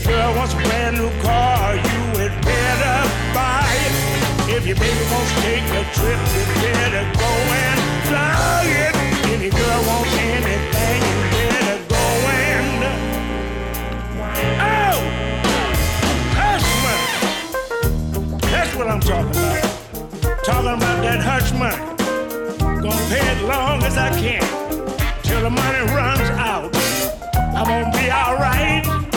[0.06, 2.98] Girl wants a brand new car, you had better
[3.34, 3.94] buy it.
[4.56, 7.32] If your baby wants to take a trip, you better go
[7.64, 8.96] and fly it.
[9.32, 12.06] If your girl wants anything, you better go
[12.44, 12.84] and.
[14.60, 14.98] Oh!
[16.40, 17.08] Hush money!
[18.52, 20.44] That's what I'm talking about.
[20.44, 21.78] Talking about that hush money.
[22.82, 24.44] Gonna pay it long as I can.
[25.24, 26.76] Till the money runs out.
[27.56, 29.12] I'm gonna be alright.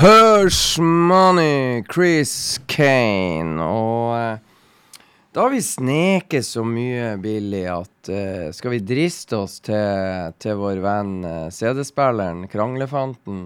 [0.00, 3.58] Hush Money, Chris Kane.
[3.58, 4.36] Og eh,
[5.34, 10.54] da har vi sneket så mye billig at eh, skal vi driste oss til, til
[10.60, 13.40] vår venn eh, CD-spilleren, Kranglefanten?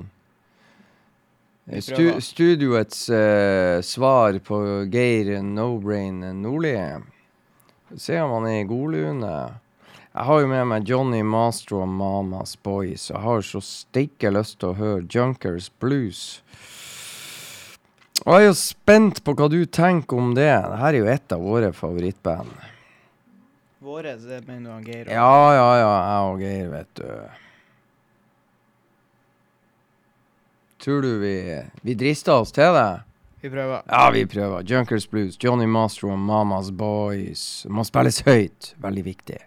[1.80, 3.06] Stu, studioets
[3.88, 4.60] svar på
[4.92, 6.76] Geir No-Brain Nordli.
[7.96, 9.34] Se om han er i godlune.
[10.12, 13.08] Jeg har jo med meg Johnny Mastro og Mamas Boys.
[13.08, 16.41] Jeg har så steike lyst til å høre Junkers Blues.
[18.22, 20.46] Og jeg er jo spent på hva du tenker om det.
[20.46, 22.52] Dette er jo et av våre favorittband.
[23.82, 25.06] Våre, det mener du han Geir?
[25.08, 25.94] og- Ja, ja, ja.
[26.06, 27.28] Jeg og Geir, vet du.
[30.82, 33.02] Tror du vi Vi drister oss til det?
[33.42, 33.82] Vi prøver.
[33.88, 34.62] Ja, vi prøver.
[34.62, 37.66] Junkers Blues, Johnny Mastro og Mamas Boys.
[37.68, 38.74] Må spilles høyt.
[38.80, 39.38] Veldig viktig.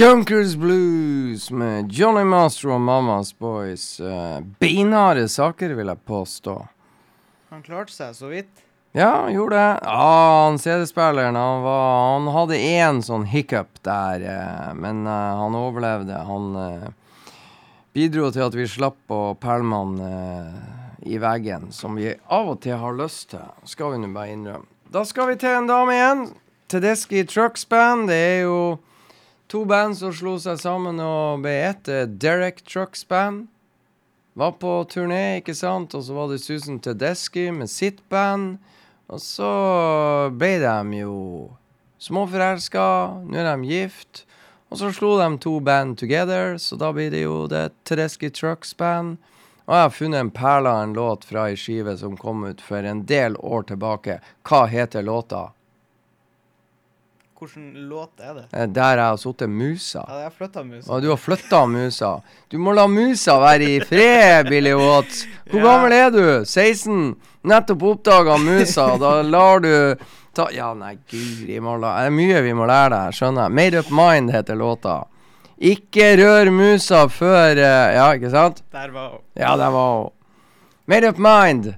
[0.00, 4.00] Junkers Blues med Johnny Master og Mamas Boys.
[4.00, 6.54] Uh, Beinharde saker, vil jeg påstå.
[7.52, 8.62] Han klarte seg så vidt.
[8.96, 9.74] Ja, han gjorde det.
[9.84, 10.08] Ja,
[10.46, 16.24] han CD-spilleren han, han hadde én sånn hiccup der, eh, men eh, han overlevde.
[16.32, 16.90] Han eh,
[17.92, 20.60] bidro til at vi slapp å pælme han eh,
[21.12, 23.44] i veggen, som vi av og til har lyst til.
[23.68, 24.70] Skal vi nå bare innrømme.
[24.88, 26.30] Da skal vi til en dame igjen.
[26.72, 28.08] Tedeschi Trucks Band.
[28.08, 28.62] Det er jo
[29.50, 31.90] to band som slo seg sammen og ble ett.
[32.22, 33.48] Derek Trucks Band.
[34.38, 35.94] Var på turné, ikke sant?
[35.98, 38.60] Og så var det Susan Tedeschi med sitt band.
[39.10, 39.50] Og så
[40.38, 41.16] ble de jo
[41.98, 42.86] småforelska.
[43.26, 44.24] Nå er de gift.
[44.70, 48.70] Og så slo de to band together, så da blir det jo det Tedeschi Trucks
[48.78, 49.18] Band.
[49.66, 52.62] Og jeg har funnet en perle av en låt fra ei skive som kom ut
[52.62, 54.20] for en del år tilbake.
[54.46, 55.48] Hva heter låta?
[57.40, 58.44] Hvilken låt er det?
[58.52, 60.02] Eh, Der jeg har sittet musa.
[60.08, 60.92] Ja, jeg flytta musa.
[60.92, 62.10] Og du har flytta musa.
[62.52, 65.22] Du må la musa være i fred, Billy Watts.
[65.50, 66.24] Hvor gammel er du?
[66.44, 67.14] 16?
[67.48, 68.90] Nettopp oppdaga musa.
[69.00, 69.72] Da lar du
[70.36, 71.94] ta Ja, nei, guri malla.
[72.02, 73.56] Det er mye vi må lære deg, skjønner jeg.
[73.56, 74.98] Made Up Mind heter låta.
[75.60, 78.62] Ikke rør musa før eh, Ja, ikke sant?
[78.72, 79.24] Der var hun.
[79.36, 80.10] Ja, der var hun.
[80.86, 81.72] Made Up Mind.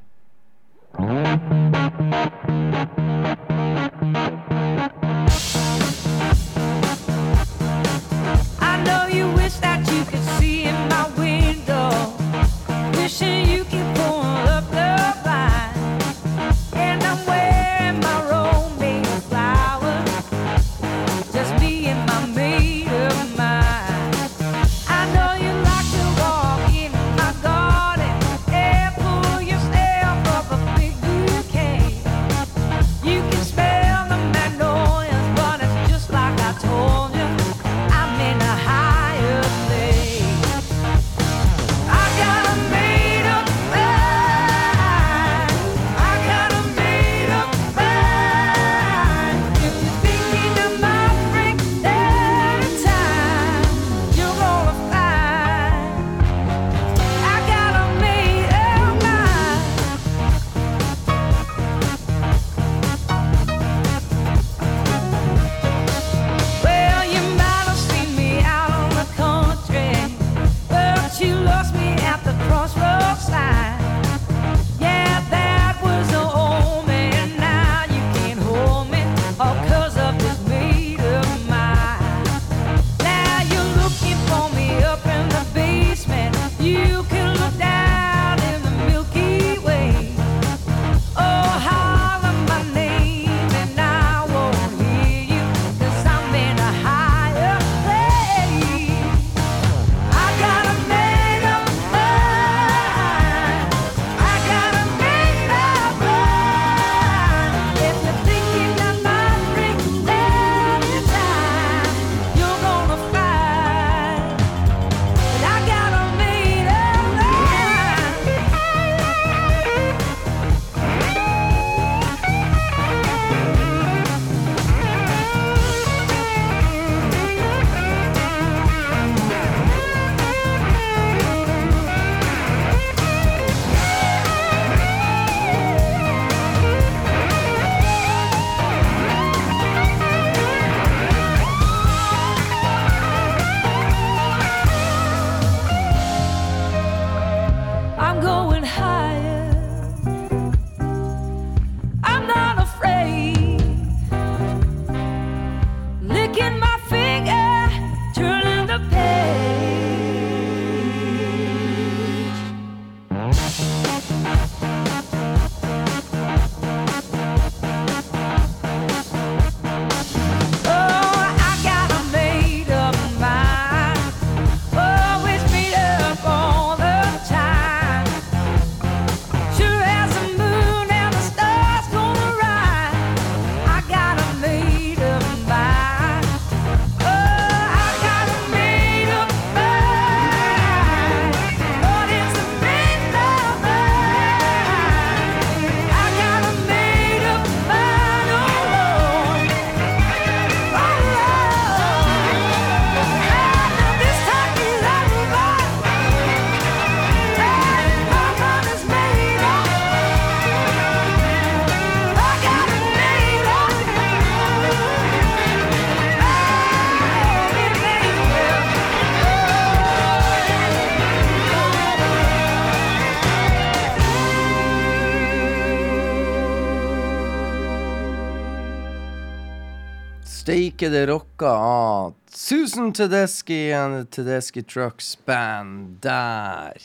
[230.53, 236.77] Steike det rocka av Susan Tedeschi and Tedeschi Trucks Band der.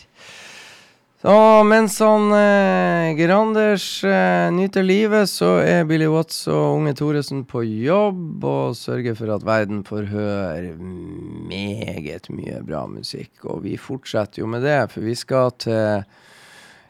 [1.21, 7.43] Så mens han eh, Geranders eh, nyter livet, så er Billy Watts og Unge Thoresen
[7.43, 13.33] på jobb og sørger for at verden får høre meget mye bra musikk.
[13.51, 16.07] Og vi fortsetter jo med det, for vi skal til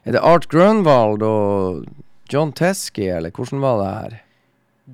[0.05, 1.89] Er det Art Grunwald og
[2.29, 4.19] John Teske, eller hvordan var det her?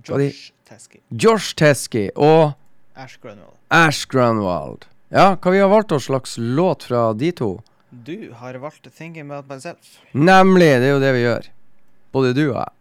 [0.08, 1.02] Josh Teskey.
[1.10, 2.54] Josh Teske og
[2.95, 3.58] Ash Grunwald.
[3.70, 4.88] Ash Grunwald.
[5.14, 7.52] Ja, hva vi har valgt oss slags låt fra de to?
[7.91, 10.00] Du har valgt 'Thinking About Myself'.
[10.14, 11.50] Nemlig, det er jo det vi gjør.
[12.12, 12.72] Både du og jeg.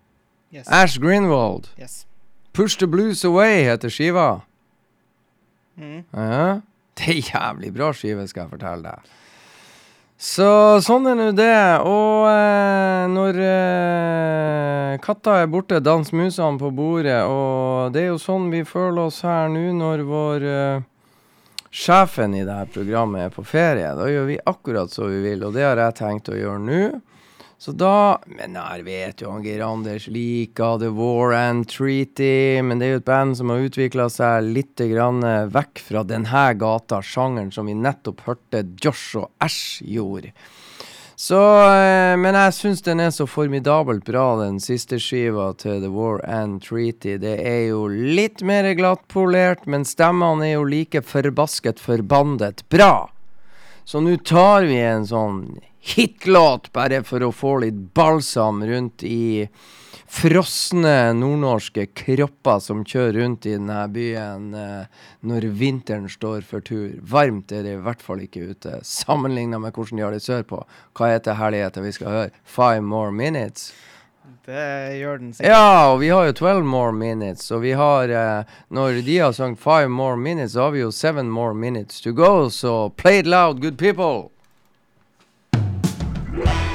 [0.52, 0.68] Yes.
[0.68, 1.70] Ash Greenwald.
[1.78, 2.06] yes.
[2.54, 4.42] Push the Blues Away heter skiva.
[5.78, 6.04] Mm.
[6.12, 6.62] Ja.
[6.98, 9.12] Det er jævlig bra skive, skal jeg fortelle deg.
[10.18, 11.78] Så sånn er nå det.
[11.86, 17.22] Og eh, når eh, katta er borte, dans musene på bordet.
[17.30, 20.88] Og det er jo sånn vi føler oss her nå når vår eh,
[21.70, 23.94] sjefen i det her programmet er på ferie.
[23.94, 26.82] Da gjør vi akkurat som vi vil, og det har jeg tenkt å gjøre nå.
[27.58, 32.78] Så da Men jeg vet jo han Geir Anders liker The War and Treaty, men
[32.78, 36.46] det er jo et band som har utvikla seg litt grann eh, vekk fra denne
[36.62, 40.36] gata, sjangeren som vi nettopp hørte Josh og Ash gjorde.
[41.18, 45.90] Så, eh, men jeg syns den er så formidabelt bra, den siste skiva til The
[45.90, 47.16] War and Treaty.
[47.18, 53.08] Det er jo litt mer glattpolert, men stemmene er jo like forbasket forbandet bra.
[53.82, 55.42] Så nå tar vi en sånn
[55.96, 59.48] hitlåt bare for å få litt balsam rundt i
[60.08, 66.96] frosne nordnorske kropper som kjører rundt i denne byen eh, når vinteren står for tur.
[67.04, 70.64] Varmt er det i hvert fall ikke ute, sammenligna med hvordan de har det sørpå.
[70.98, 72.34] Hva heter herligheten vi skal høre?
[72.48, 73.74] Five more minutes?
[74.48, 75.52] Det gjør den sikkert.
[75.52, 79.36] Ja, og vi har jo 12 more minutes, og vi har eh, Når de har
[79.36, 83.20] sunget 5 more minutes, så har vi jo 7 more minutes to go, så play
[83.20, 84.37] it loud, good people!
[86.38, 86.67] Bye.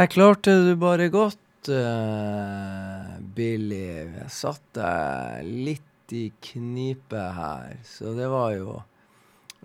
[0.00, 3.82] Der klarte du bare godt, uh, Billy.
[4.00, 8.78] Jeg satt deg litt i knipe her, så det var jo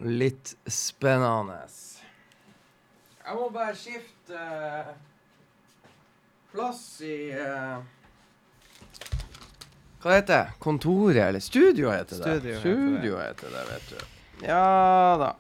[0.04, 1.62] litt spennende.
[3.22, 4.44] Jeg må bare skifte
[6.52, 7.80] plass i uh,
[10.04, 10.60] Hva heter det?
[10.60, 12.40] Kontoret, eller studio heter det.
[12.42, 12.60] Studio heter det.
[12.60, 14.50] studio heter det, vet du.
[14.52, 14.66] Ja
[15.30, 15.36] da.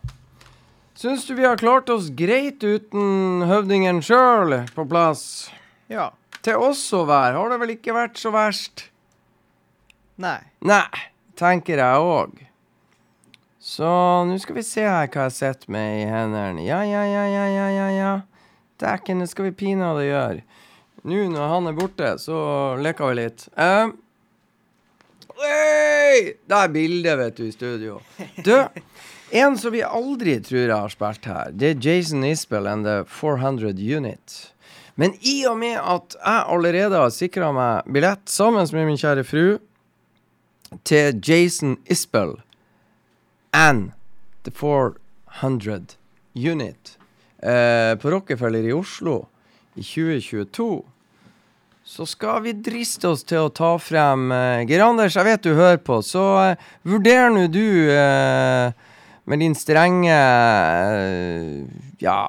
[0.95, 5.51] Syns du vi har klart oss greit uten høvdingen sjøl på plass?
[5.91, 6.13] Ja.
[6.39, 8.85] Til oss å være har det vel ikke vært så verst?
[10.23, 10.39] Nei.
[10.63, 10.87] Nei,
[11.35, 12.37] tenker jeg òg.
[13.59, 13.89] Så
[14.29, 16.63] nå skal vi se her hva jeg sitter med i hendene.
[16.63, 17.89] Ja, ja, ja, ja, ja, ja.
[17.91, 18.13] ja.
[18.79, 20.45] Dæken, det skal vi pinadø gjøre.
[21.03, 22.37] Nå når han er borte, så
[22.79, 23.49] leker vi litt.
[23.59, 23.91] Eh,
[25.43, 26.35] hey!
[26.39, 27.99] Det er bildet, vet du, i studio.
[28.47, 28.53] Du,
[29.35, 33.03] en som vi aldri tror jeg har spilt her, det er Jason Isbell and The
[33.09, 34.35] 400 Unit.
[34.95, 39.25] Men i og med at jeg allerede har sikra meg billett sammen med min kjære
[39.27, 39.57] fru
[40.87, 42.37] til Jason Isbell
[43.53, 43.91] and
[44.47, 45.97] The 400
[46.35, 46.97] Unit
[47.43, 49.25] eh, på Rockefeller i Oslo
[49.75, 50.83] i 2022,
[51.85, 55.53] så skal vi driste oss til å ta frem eh, Geir Anders, jeg vet du
[55.53, 58.71] hører på, så eh, vurder nå du eh,
[59.25, 61.63] med din strenge eh,
[61.99, 62.19] ja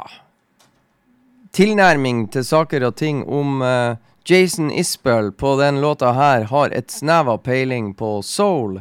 [1.56, 3.97] tilnærming til saker og ting om uh,
[4.28, 8.81] Jason Isbell på den låta her har et snev av peiling på soul.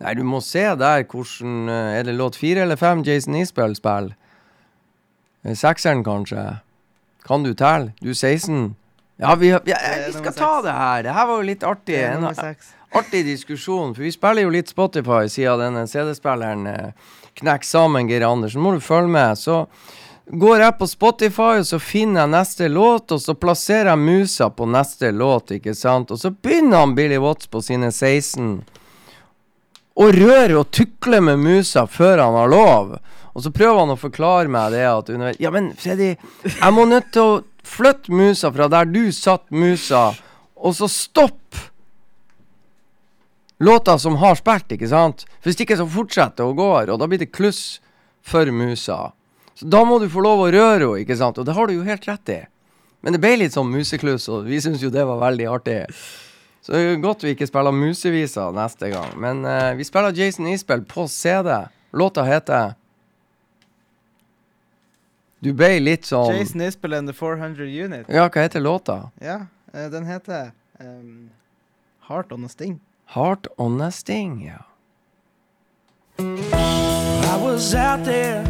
[0.00, 3.76] Nei, du må se der hvordan uh, Er det låt fire eller fem Jason Isbell
[3.76, 4.16] spiller?
[5.44, 6.60] Sekseren, kanskje?
[7.24, 7.94] Kan du telle?
[8.02, 8.74] Du er 16?
[9.20, 11.02] Ja, vi, ja, vi skal ta det her.
[11.02, 11.96] Det her var jo litt artig.
[12.04, 12.28] En
[12.96, 18.26] artig diskusjon, for vi spiller jo litt Spotify siden denne CD-spilleren eh, knekker sammen, Geir
[18.26, 18.62] Andersen.
[18.64, 19.38] Må du følge med.
[19.38, 19.66] Så
[20.30, 24.50] går jeg på Spotify, og så finner jeg neste låt, og så plasserer jeg musa
[24.54, 26.10] på neste låt, ikke sant?
[26.10, 28.60] Og så begynner han Billy Watts på sine 16
[30.00, 32.94] og rører og tukler med musa før han har lov.
[33.34, 35.10] Og så prøver han å forklare meg det at
[35.42, 36.14] Ja, men Freddy,
[36.46, 40.10] jeg må nødt til å flytte musa fra der du satt musa,
[40.56, 41.58] og så stopp
[43.60, 45.26] låta som har spilt, ikke sant?
[45.44, 47.80] Hvis ikke så fortsetter det å gå, og da blir det kluss
[48.24, 49.12] for musa.
[49.54, 51.38] Så da må du få lov å røre henne, ikke sant?
[51.38, 52.40] Og det har du jo helt rett i.
[53.04, 55.78] Men det ble litt sånn musekluss, og vi syns jo det var veldig artig.
[56.60, 59.14] Så det er godt vi ikke spiller museviser neste gang.
[59.20, 61.54] Men uh, vi spiller Jason Isbell på CD.
[61.96, 62.76] Låta heter
[65.40, 68.08] Du ble litt sånn Jason Isbell and the 400 Unit.
[68.12, 68.98] Ja, hva heter låta?
[69.24, 69.42] Ja,
[69.72, 71.30] uh, den heter um,
[72.10, 72.76] Heart on a Sting.
[73.14, 74.58] Heart on a Sting, ja.
[76.16, 78.44] I was out there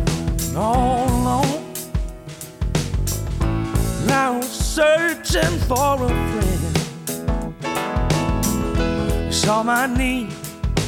[0.54, 1.64] all alone.
[4.06, 6.76] Was searching for a friend.
[9.26, 10.28] You saw my need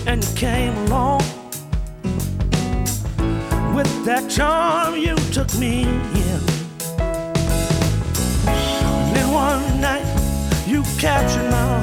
[0.07, 1.23] and you came along.
[3.75, 6.41] With that charm, you took me in.
[8.47, 10.05] And then one night,
[10.67, 11.82] you captured my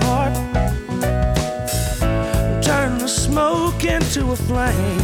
[3.90, 5.02] into a flame.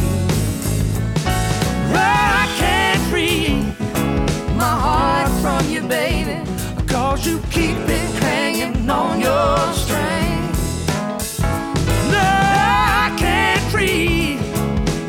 [1.92, 3.62] I can't free
[4.54, 6.38] my heart from you, baby.
[6.86, 10.40] Cause you keep it hanging on your string.
[12.14, 12.26] No,
[13.02, 14.36] I can't free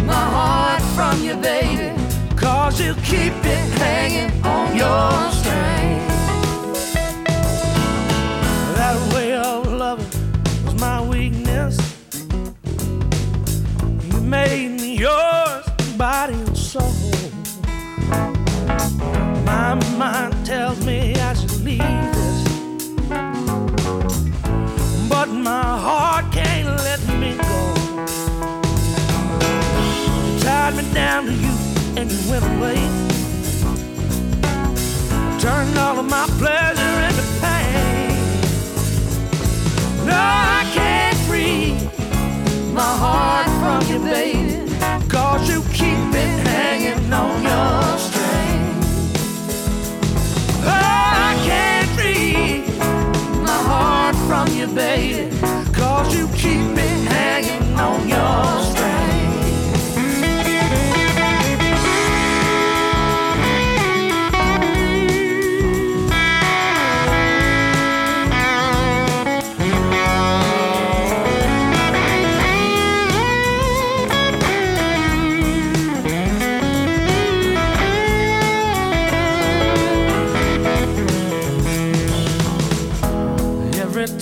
[0.06, 1.90] my heart from you, baby.
[2.36, 6.07] Cause you keep it hanging on your string.
[19.46, 22.48] My mind tells me I should leave this,
[25.10, 27.74] but my heart can't let me go.
[30.26, 31.54] You tied me down to you
[31.98, 32.80] and you went away.
[35.40, 38.10] Turned all of my pleasure into pain.
[40.06, 41.74] No, I can't free
[42.74, 43.98] my heart from you.
[45.10, 47.98] Cause you keep it hanging on your
[54.28, 55.30] from you, baby.
[55.72, 58.77] Cause you keep me hanging on your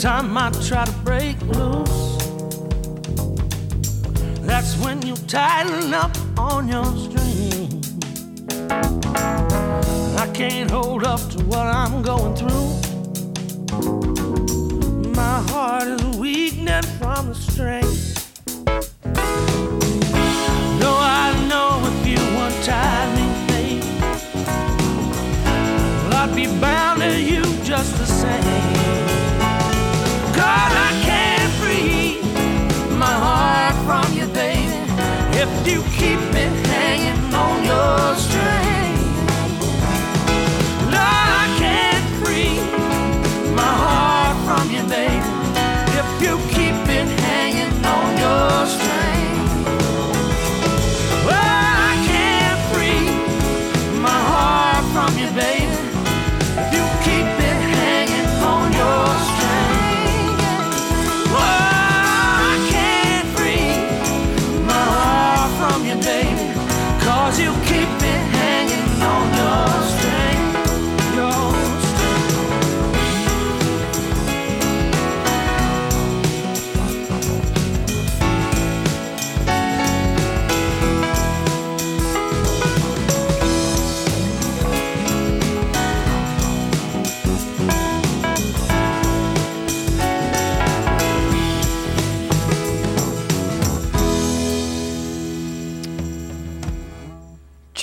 [0.06, 2.18] time I try to break loose,
[4.45, 7.84] that's when you tighten up on your string.
[10.15, 12.85] I can't hold up to what I'm going through.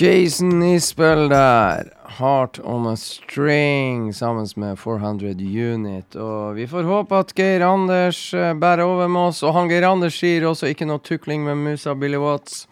[0.03, 1.93] Jason Isbell der.
[2.03, 5.29] Heart on a String sammen med 400
[5.73, 6.15] Unit.
[6.15, 9.39] Og vi får håpe at Geir Anders eh, bærer over med oss.
[9.47, 12.65] Og han Geir Anders sier også ikke noe tukling med musa Billy Watts.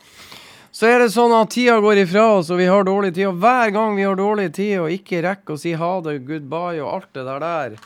[0.75, 3.29] Så er det sånn at tida går ifra oss, og vi har dårlig tid.
[3.31, 6.83] Og hver gang vi har dårlig tid og ikke rekker å si ha det, goodbye
[6.83, 7.79] og alt det der der,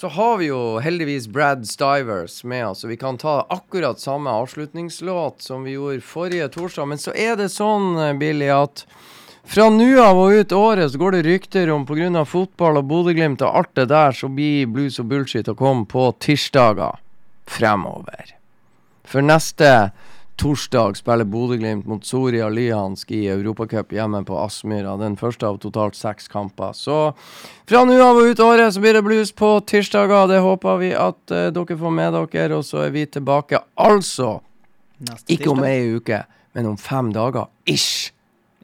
[0.00, 4.32] så har vi jo heldigvis Brad Stivers med oss, og vi kan ta akkurat samme
[4.32, 6.86] avslutningslåt som vi gjorde forrige torsdag.
[6.88, 8.86] Men så er det sånn, Billy, at
[9.44, 12.24] fra nå av og ut året så går det rykter om pga.
[12.24, 16.06] fotball og Bodø-Glimt og alt det der, så blir blues og bullshit å komme på
[16.16, 16.96] tirsdager
[17.44, 18.32] fremover.
[19.04, 19.90] For neste
[20.40, 24.96] torsdag spiller Bodø-Glimt mot Soria Lyansk i Europacup hjemme på Aspmyra.
[24.96, 26.72] Den første av totalt seks kamper.
[26.76, 27.12] Så
[27.68, 30.30] fra nå av og ut året så blir det blues på tirsdager.
[30.30, 34.38] Det håper vi at uh, dere får med dere, og så er vi tilbake altså
[35.28, 36.22] ikke om ei uke,
[36.56, 37.48] men om fem dager.
[37.68, 38.12] Ish!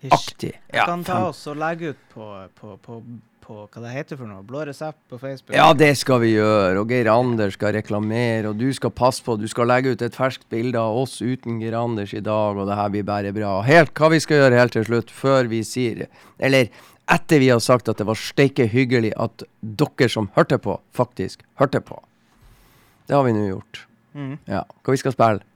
[0.00, 0.12] Ish.
[0.12, 0.52] Aktig.
[0.72, 2.26] Jeg kan ta oss og legge ut på,
[2.56, 3.00] på, på,
[3.46, 4.42] på hva det heter for noe.
[4.46, 5.54] Blå resept på Facebook.
[5.54, 6.80] Ja, det skal vi gjøre.
[6.82, 9.38] Og Geir Anders skal reklamere, og du skal passe på.
[9.38, 12.68] Du skal legge ut et ferskt bilde av oss uten Geir Anders i dag, og
[12.68, 13.54] det her blir bare bra.
[13.66, 16.06] Helt hva vi skal gjøre helt til slutt, før vi sier
[16.38, 16.70] Eller
[17.12, 21.44] etter vi har sagt at det var steike hyggelig at dere som hørte på, faktisk
[21.60, 22.00] hørte på.
[23.06, 23.86] Det har vi nå gjort.
[24.16, 24.38] Mm.
[24.50, 24.64] Ja.
[24.82, 25.46] Hva vi skal spille?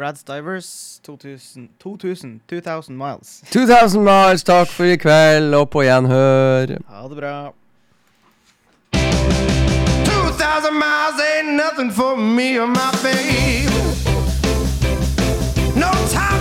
[0.00, 3.42] Brad's Divers 2000, 2000, 2000 miles.
[3.50, 4.42] 2000 miles.
[4.42, 6.72] Takk for i kveld, og på gjenhør.
[6.88, 7.52] Ha det bra.
[8.94, 13.68] 2000 miles ain't nothing for me or my babe.
[15.76, 16.39] No time.